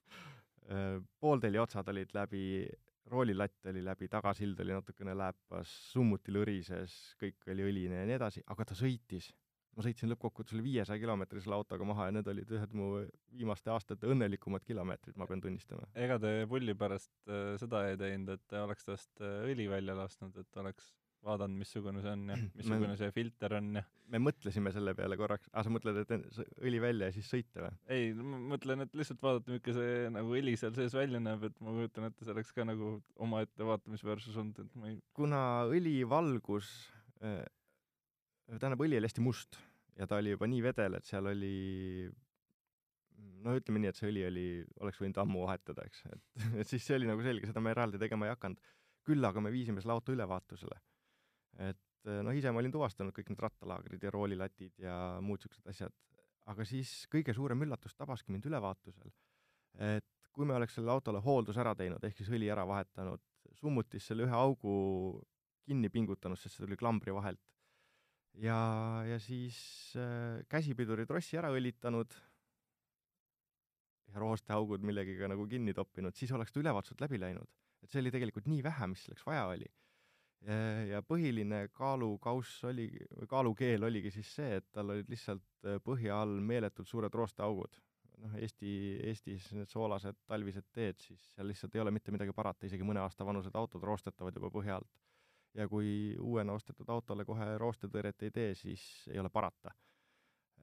poolteli 1.20 1.58
otsad 1.62 1.88
olid 1.92 2.12
läbi, 2.16 2.66
roolilatt 3.12 3.68
oli 3.70 3.82
läbi, 3.84 4.08
tagasild 4.10 4.60
oli 4.64 4.74
natukene 4.74 5.14
lääpas, 5.16 5.72
summuti 5.92 6.34
lõrises, 6.34 6.94
kõik 7.20 7.50
oli 7.52 7.66
õline 7.68 8.00
ja 8.02 8.06
nii 8.08 8.16
edasi, 8.18 8.42
aga 8.52 8.66
ta 8.70 8.78
sõitis. 8.78 9.32
ma 9.76 9.84
sõitsin 9.84 10.08
lõppkokkuvõttes 10.08 10.54
üle 10.56 10.64
viiesaja 10.64 10.96
kilomeetri 10.98 11.42
selle 11.44 11.58
autoga 11.58 11.84
maha 11.84 12.06
ja 12.08 12.12
need 12.16 12.28
olid 12.32 12.52
ühed 12.56 12.70
mu 12.72 12.86
viimaste 13.28 13.70
aastate 13.70 14.08
õnnelikumad 14.08 14.64
kilomeetrid, 14.64 15.18
ma 15.20 15.26
pean 15.28 15.40
tunnistama. 15.44 15.86
ega 15.94 16.18
te 16.18 16.46
pulli 16.48 16.74
pärast 16.74 17.12
äh, 17.28 17.54
seda 17.60 17.84
ei 17.90 17.98
teinud, 18.00 18.32
et 18.38 18.56
oleks 18.62 18.88
tast 18.88 19.20
äh, 19.20 19.44
õli 19.50 19.68
välja 19.70 19.94
lasknud, 19.94 20.36
et 20.40 20.62
oleks 20.62 20.94
vaadanud, 21.26 21.58
missugune 21.60 22.02
see 22.04 22.14
on 22.14 22.24
ja 22.32 22.38
missugune 22.58 22.92
me, 22.94 22.98
see 23.00 23.12
filter 23.14 23.56
on 23.58 23.80
ja 23.80 23.84
me 24.12 24.20
mõtlesime 24.22 24.70
selle 24.74 24.94
peale 24.98 25.18
korraks, 25.18 25.50
aa 25.52 25.64
sa 25.66 25.72
mõtled, 25.72 25.98
et 26.02 26.12
õli 26.62 26.80
välja 26.82 27.10
ja 27.10 27.14
siis 27.14 27.28
sõita 27.30 27.64
või? 27.64 27.72
ei, 27.92 28.10
ma 28.16 28.40
mõtlen, 28.54 28.84
et 28.86 28.94
lihtsalt 28.98 29.22
vaadata, 29.22 29.50
milline 29.52 29.76
see 29.76 30.10
nagu 30.14 30.36
õli 30.40 30.54
seal 30.60 30.76
sees 30.78 30.94
välja 30.96 31.20
näeb, 31.22 31.48
et 31.48 31.56
ma 31.64 31.74
kujutan 31.74 32.08
ette, 32.10 32.26
see 32.26 32.34
oleks 32.34 32.52
ka 32.56 32.66
nagu 32.68 32.92
omaette 33.26 33.66
vaatamisväärsus 33.66 34.38
olnud, 34.42 34.62
et 34.62 34.78
ma 34.78 34.92
ei 34.92 35.00
kuna 35.18 35.40
õlivalgus 35.72 36.70
äh,, 37.24 37.42
tähendab, 38.52 38.86
õli 38.86 39.00
oli 39.00 39.10
hästi 39.10 39.26
must 39.26 39.58
ja 39.98 40.06
ta 40.08 40.20
oli 40.20 40.34
juba 40.36 40.48
nii 40.50 40.62
vedel, 40.68 40.98
et 40.98 41.08
seal 41.08 41.32
oli 41.32 41.56
no 43.46 43.54
ütleme 43.58 43.82
nii, 43.82 43.92
et 43.92 43.98
see 43.98 44.10
õli 44.10 44.26
oli, 44.28 44.48
oleks 44.82 45.00
võinud 45.02 45.18
ammu 45.22 45.46
vahetada, 45.46 45.86
eks, 45.88 46.04
et, 46.12 46.26
et 46.62 46.68
siis 46.72 46.84
see 46.84 46.98
oli 46.98 47.10
nagu 47.10 47.24
selge, 47.26 47.48
seda 47.50 47.62
me 47.64 47.72
eraldi 47.74 48.00
tegema 48.02 48.28
ei 48.28 48.36
hakanud. 48.36 48.74
küll 49.06 49.22
aga 49.22 49.38
me 49.42 49.52
viisime 49.54 49.82
selle 49.82 49.94
auto 49.94 50.14
ülevaatusele 50.14 50.78
et 51.58 52.10
eh, 52.10 52.20
noh, 52.24 52.34
ise 52.36 52.52
ma 52.52 52.62
olin 52.62 52.74
tuvastanud 52.74 53.14
kõik 53.16 53.32
need 53.32 53.42
rattalaagrid 53.42 54.02
ja 54.02 54.12
roolilatid 54.14 54.84
ja 54.84 54.96
muud 55.24 55.42
siuksed 55.42 55.66
asjad, 55.72 55.94
aga 56.50 56.66
siis 56.68 56.92
kõige 57.12 57.34
suurem 57.36 57.64
üllatus 57.66 57.96
tabaski 57.96 58.34
mind 58.34 58.46
ülevaatusel, 58.50 59.10
et 59.92 60.30
kui 60.36 60.46
me 60.48 60.56
oleks 60.56 60.76
sellele 60.76 60.92
autole 60.92 61.22
hoolduse 61.24 61.62
ära 61.62 61.74
teinud, 61.78 62.02
ehk 62.04 62.18
siis 62.18 62.30
õli 62.32 62.50
ära 62.52 62.66
vahetanud, 62.68 63.22
summutis 63.56 64.04
selle 64.06 64.26
ühe 64.26 64.36
augu 64.36 64.76
kinni 65.66 65.88
pingutanud, 65.90 66.38
sest 66.38 66.58
see 66.58 66.66
tuli 66.66 66.78
klambri 66.78 67.14
vahelt, 67.16 67.40
ja, 68.42 68.58
ja 69.08 69.18
siis 69.22 69.58
äh, 69.98 70.44
käsipiduri 70.52 71.06
trossi 71.08 71.40
ära 71.40 71.50
õlitanud 71.56 72.14
ja 74.12 74.20
roosteaugud 74.22 74.84
millegagi 74.86 75.26
nagu 75.32 75.48
kinni 75.50 75.74
toppinud, 75.74 76.14
siis 76.14 76.32
oleks 76.36 76.52
ta 76.52 76.60
ülevaatuselt 76.62 77.02
läbi 77.02 77.20
läinud. 77.20 77.48
et 77.82 77.90
see 77.90 78.00
oli 78.02 78.12
tegelikult 78.14 78.46
nii 78.50 78.62
vähe, 78.64 78.86
mis 78.92 79.02
selleks 79.06 79.26
vaja 79.26 79.46
oli 79.50 79.66
ja 80.90 81.02
põhiline 81.02 81.66
kaalukauss 81.74 82.64
oli, 82.68 82.86
või 83.18 83.28
kaalukeel 83.30 83.86
oligi 83.88 84.12
siis 84.14 84.30
see, 84.38 84.60
et 84.60 84.68
tal 84.72 84.92
olid 84.94 85.08
lihtsalt 85.10 85.66
äh, 85.66 85.80
põhja 85.82 86.20
all 86.22 86.40
meeletult 86.40 86.88
suured 86.88 87.14
roosteaugud. 87.14 87.80
noh, 88.22 88.36
Eesti, 88.40 88.70
Eestis 89.04 89.50
need 89.52 89.68
soolased 89.68 90.16
talvised 90.26 90.68
teed, 90.72 91.00
siis 91.00 91.24
seal 91.34 91.50
lihtsalt 91.50 91.74
ei 91.74 91.80
ole 91.80 91.90
mitte 91.90 92.12
midagi 92.12 92.32
parata, 92.32 92.66
isegi 92.66 92.84
mõne 92.84 93.02
aasta 93.02 93.26
vanused 93.26 93.54
autod 93.54 93.82
roostetavad 93.82 94.36
juba 94.36 94.50
põhja 94.50 94.76
alt. 94.76 95.02
ja 95.54 95.68
kui 95.68 96.16
uuena 96.20 96.52
ostetud 96.52 96.88
autole 96.92 97.24
kohe 97.24 97.56
roostetõrjet 97.58 98.22
ei 98.22 98.30
tee, 98.30 98.54
siis 98.54 99.08
ei 99.12 99.18
ole 99.18 99.30
parata. 99.32 99.72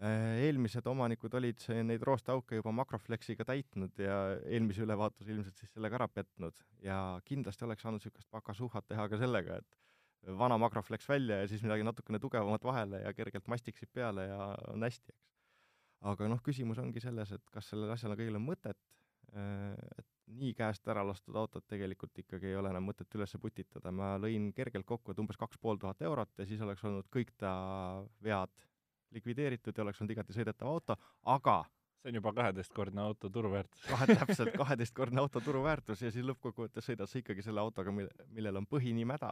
Äh, 0.01 0.47
eelmised 0.47 0.87
omanikud 0.89 1.35
olid 1.37 1.61
neid 1.85 2.01
roosteauke 2.03 2.57
juba 2.57 2.71
Makroflexiga 2.75 3.45
täitnud 3.45 3.99
ja 4.01 4.15
eelmise 4.41 4.81
ülevaatuse 4.83 5.31
ilmselt 5.31 5.59
siis 5.61 5.69
sellega 5.71 5.99
ära 5.99 6.07
petnud. 6.09 6.57
Ja 6.83 6.97
kindlasti 7.27 7.67
oleks 7.67 7.85
saanud 7.85 8.01
niisugust 8.01 8.27
pakasuhat 8.33 8.87
teha 8.89 9.05
ka 9.11 9.19
sellega, 9.21 9.59
et 9.61 10.33
vana 10.39 10.57
Makroflex 10.57 11.07
välja 11.09 11.37
ja 11.43 11.47
siis 11.47 11.61
midagi 11.63 11.85
natukene 11.85 12.19
tugevamat 12.19 12.65
vahele 12.65 13.03
ja 13.03 13.13
kergelt 13.13 13.47
mastiksid 13.47 13.91
peale 13.93 14.25
ja 14.31 14.49
on 14.73 14.83
hästi, 14.83 15.13
eks. 15.13 15.29
aga 16.11 16.27
noh, 16.31 16.41
küsimus 16.43 16.81
ongi 16.81 17.03
selles, 17.03 17.31
et 17.37 17.53
kas 17.53 17.69
sellel 17.69 17.93
asjal 17.93 18.15
on 18.15 18.19
kõigil 18.19 18.41
on 18.41 18.45
mõtet, 18.49 18.81
äh, 19.37 19.77
et 20.01 20.09
nii 20.33 20.57
käest 20.57 20.87
ära 20.89 21.05
lastud 21.05 21.37
autot 21.37 21.67
tegelikult 21.69 22.17
ikkagi 22.17 22.49
ei 22.49 22.57
ole 22.57 22.73
enam 22.73 22.89
mõtet 22.89 23.13
üles 23.15 23.37
putitada, 23.39 23.91
ma 23.91 24.15
lõin 24.17 24.49
kergelt 24.57 24.89
kokku, 24.89 25.13
et 25.13 25.21
umbes 25.21 25.37
kaks 25.37 25.61
pool 25.61 25.77
tuhat 25.77 26.01
eurot 26.01 26.33
ja 26.39 26.49
siis 26.49 26.61
oleks 26.65 26.83
olnud 26.87 27.07
kõik 27.13 27.35
ta 27.37 27.53
vead 28.23 28.51
likvideeritud 29.13 29.77
ja 29.77 29.85
oleks 29.85 30.01
olnud 30.01 30.13
igati 30.15 30.35
sõidetav 30.35 30.69
auto, 30.69 30.97
aga 31.31 31.61
see 32.03 32.11
on 32.11 32.19
juba 32.19 32.33
kaheteistkordne 32.35 33.01
auto 33.01 33.29
turuväärtus. 33.31 33.85
Kahe, 33.87 34.07
täpselt, 34.19 34.55
kaheteistkordne 34.59 35.21
auto 35.21 35.41
turuväärtus 35.41 36.01
ja 36.03 36.11
siis 36.11 36.25
lõppkokkuvõttes 36.27 36.89
sõidad 36.89 37.09
sa 37.09 37.19
ikkagi 37.21 37.45
selle 37.45 37.63
autoga, 37.63 37.93
mil, 37.95 38.09
millel 38.35 38.59
on 38.59 38.67
põhi 38.67 38.91
nii 38.97 39.07
mäda, 39.07 39.31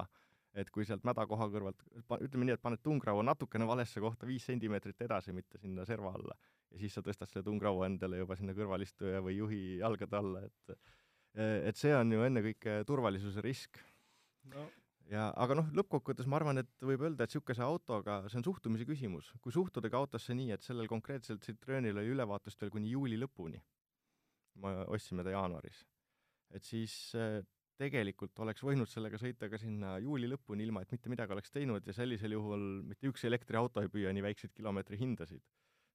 et 0.56 0.72
kui 0.72 0.88
sealt 0.88 1.04
mäda 1.08 1.26
koha 1.28 1.50
kõrvalt, 1.52 1.84
ütleme 2.20 2.48
nii, 2.48 2.56
et 2.56 2.64
paned 2.64 2.82
tungraua 2.84 3.24
natukene 3.28 3.68
valesse 3.68 4.04
kohta 4.04 4.28
viis 4.28 4.46
sentimeetrit 4.48 5.04
edasi, 5.08 5.36
mitte 5.36 5.60
sinna 5.60 5.86
serva 5.88 6.14
alla, 6.16 6.36
ja 6.72 6.80
siis 6.80 6.96
sa 6.96 7.04
tõstad 7.04 7.32
selle 7.32 7.48
tungraua 7.48 7.88
endale 7.92 8.24
juba 8.24 8.40
sinna 8.40 8.56
kõrvalistuja 8.56 9.24
või 9.24 9.38
juhi 9.38 9.62
jalgade 9.84 10.20
alla, 10.20 10.44
et 10.48 10.78
et 11.40 11.80
see 11.80 11.94
on 11.96 12.10
ju 12.12 12.26
ennekõike 12.28 12.82
turvalisuse 12.84 13.40
risk. 13.44 13.78
No 14.52 14.66
ja 15.12 15.28
aga 15.44 15.58
noh, 15.60 15.70
lõppkokkuvõttes 15.76 16.28
ma 16.32 16.40
arvan, 16.40 16.62
et 16.62 16.88
võib 16.88 17.04
öelda, 17.06 17.26
et 17.26 17.34
niisuguse 17.34 17.64
autoga, 17.66 18.22
see 18.32 18.40
on 18.40 18.48
suhtumise 18.48 18.88
küsimus. 18.88 19.32
kui 19.44 19.54
suhtudagi 19.54 19.98
autosse 19.98 20.36
nii, 20.38 20.52
et 20.56 20.64
sellel 20.64 20.88
konkreetselt 20.92 21.44
Citroenil 21.46 21.98
oli 21.98 22.14
ülevaatust 22.16 22.62
veel 22.62 22.72
kuni 22.74 22.94
juuli 22.94 23.20
lõpuni, 23.20 23.62
me 24.64 24.76
ostsime 24.88 25.24
ta 25.28 25.34
jaanuaris, 25.36 25.84
et 26.56 26.68
siis 26.68 26.96
äh, 27.20 27.42
tegelikult 27.82 28.40
oleks 28.44 28.64
võinud 28.64 28.90
sellega 28.90 29.20
sõita 29.20 29.50
ka 29.50 29.60
sinna 29.62 29.96
juuli 30.04 30.30
lõpuni, 30.30 30.66
ilma 30.68 30.84
et 30.84 30.92
mitte 30.94 31.10
midagi 31.12 31.34
oleks 31.36 31.54
teinud 31.54 31.88
ja 31.88 31.96
sellisel 31.96 32.38
juhul 32.38 32.68
mitte 32.88 33.10
üks 33.10 33.26
elektriauto 33.28 33.82
ei 33.82 33.92
püüa 33.92 34.14
nii 34.14 34.26
väikseid 34.30 34.54
kilomeetri 34.56 35.00
hindasid. 35.02 35.44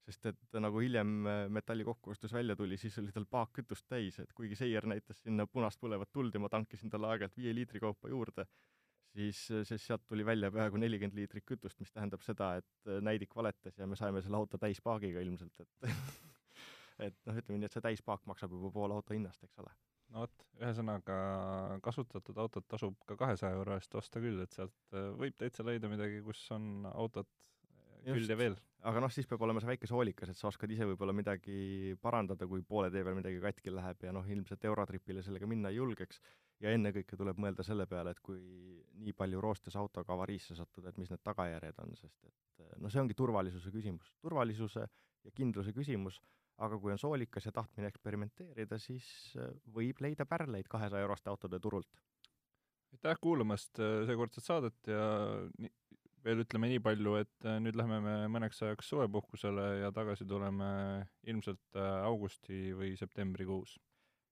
sest 0.06 0.26
et 0.30 0.56
nagu 0.62 0.78
hiljem 0.78 1.26
äh, 1.26 1.48
metalli 1.50 1.84
kokkuostus 1.84 2.30
välja 2.32 2.54
tuli, 2.54 2.76
siis 2.78 2.94
oli 3.00 3.10
tal 3.10 3.24
paak 3.26 3.56
kütust 3.58 3.88
täis, 3.90 4.20
et 4.22 4.32
kuigi 4.32 4.54
seier 4.54 4.84
näitas 4.86 5.24
sinna 5.24 5.48
punast 5.50 5.80
põlevat 5.82 6.12
tuld 6.12 6.34
ja 6.34 6.40
ma 6.40 6.48
tankisin 6.48 6.92
talle 6.92 7.08
aeg-ajalt 7.10 7.34
viie 7.40 7.54
liitri 7.56 7.82
kaupa 7.82 8.12
juurde, 8.12 8.44
siis, 9.14 9.40
siis 9.68 9.86
sealt 9.86 10.06
tuli 10.08 10.26
välja 10.26 10.50
peaaegu 10.54 10.80
nelikümmend 10.80 11.18
liitrit 11.18 11.46
kütust, 11.46 11.78
mis 11.80 11.92
tähendab 11.92 12.24
seda, 12.26 12.54
et 12.60 12.90
äh, 12.90 13.00
näidik 13.04 13.34
valetas 13.36 13.78
ja 13.78 13.86
me 13.86 13.98
saime 13.98 14.22
selle 14.24 14.40
auto 14.40 14.58
täispaagiga 14.62 15.22
ilmselt, 15.24 15.60
et 15.60 15.90
et 17.08 17.18
noh, 17.28 17.36
ütleme 17.36 17.60
nii, 17.60 17.68
et 17.68 17.76
see 17.76 17.84
täispaak 17.84 18.24
maksab 18.30 18.54
juba 18.56 18.72
pool 18.74 18.94
auto 18.96 19.14
hinnast, 19.16 19.42
eks 19.44 19.62
ole. 19.62 19.72
no 20.14 20.24
vot, 20.24 20.46
ühesõnaga 20.60 21.16
kasutatud 21.84 22.38
autot 22.44 22.68
tasub 22.68 22.96
ka 23.08 23.18
kahesaja 23.20 23.58
euro 23.58 23.76
eest 23.76 23.94
osta 23.98 24.22
küll, 24.22 24.40
et 24.44 24.54
sealt 24.56 24.96
äh, 24.96 25.10
võib 25.20 25.36
täitsa 25.40 25.66
leida 25.66 25.90
midagi, 25.92 26.22
kus 26.26 26.44
on 26.56 26.88
autot 26.94 27.30
küll 28.14 28.30
ja 28.30 28.36
veel. 28.38 28.56
aga 28.86 29.02
noh, 29.02 29.10
siis 29.12 29.26
peab 29.26 29.42
olema 29.42 29.62
see 29.62 29.70
väike 29.72 29.88
soolikas, 29.90 30.30
et 30.30 30.38
sa 30.38 30.48
oskad 30.50 30.70
ise 30.70 30.86
võib-olla 30.86 31.14
midagi 31.16 31.96
parandada, 32.02 32.46
kui 32.46 32.62
poole 32.62 32.90
tee 32.94 33.02
peal 33.06 33.18
midagi 33.18 33.40
katki 33.42 33.74
läheb 33.74 34.06
ja 34.06 34.12
noh, 34.14 34.26
ilmselt 34.36 34.64
Eurotripile 34.68 35.24
sellega 35.26 35.48
minna 35.50 35.72
ei 35.72 35.80
julgeks. 35.80 36.20
ja 36.60 36.70
ennekõike 36.72 37.18
tuleb 37.20 37.36
mõelda 37.42 37.64
selle 37.66 37.84
peale, 37.86 38.14
et 38.14 38.20
kui 38.24 38.38
nii 38.96 39.12
palju 39.12 39.40
roostes 39.44 39.76
autoga 39.76 40.14
avariisse 40.14 40.54
sattuda, 40.56 40.88
et 40.88 40.96
mis 40.96 41.10
need 41.12 41.20
tagajärjed 41.24 41.82
on, 41.82 41.92
sest 41.98 42.30
et 42.30 42.80
noh, 42.80 42.92
see 42.92 43.02
ongi 43.02 43.16
turvalisuse 43.18 43.72
küsimus, 43.74 44.14
turvalisuse 44.22 44.86
ja 44.86 45.34
kindluse 45.36 45.74
küsimus, 45.76 46.20
aga 46.64 46.78
kui 46.80 46.94
on 46.94 47.00
soolikas 47.00 47.48
ja 47.48 47.52
tahtmine 47.52 47.90
eksperimenteerida, 47.92 48.78
siis 48.80 49.08
võib 49.74 50.00
leida 50.00 50.24
pärleid 50.28 50.68
kahesaja 50.72 51.04
euroste 51.04 51.32
autode 51.32 51.60
turult. 51.60 52.04
aitäh 52.96 53.18
kuulamast 53.20 53.80
äh, 53.82 54.06
seekordset 54.08 54.44
saadet 54.44 54.88
ja 54.88 55.02
veel 56.26 56.42
ütleme 56.42 56.70
nii 56.72 56.82
palju, 56.82 57.16
et 57.22 57.46
äh, 57.46 57.58
nüüd 57.62 57.78
läheme 57.78 58.00
me 58.02 58.14
mõneks 58.32 58.62
ajaks 58.66 58.90
suvepuhkusele 58.92 59.66
ja 59.82 59.92
tagasi 59.94 60.26
tuleme 60.28 60.68
ilmselt 61.30 61.78
äh, 61.78 62.00
augusti 62.06 62.72
või 62.76 62.96
septembrikuus. 62.98 63.78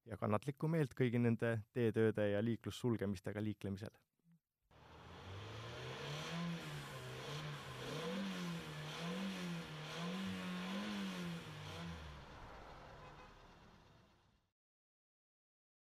ja 0.05 0.19
kannatlikku 0.21 0.69
meelt 0.69 0.93
kõigi 0.93 1.21
nende 1.23 1.55
teetööde 1.73 2.27
ja 2.35 2.43
liiklussulgemistega 2.45 3.41
liiklemisel 3.41 3.95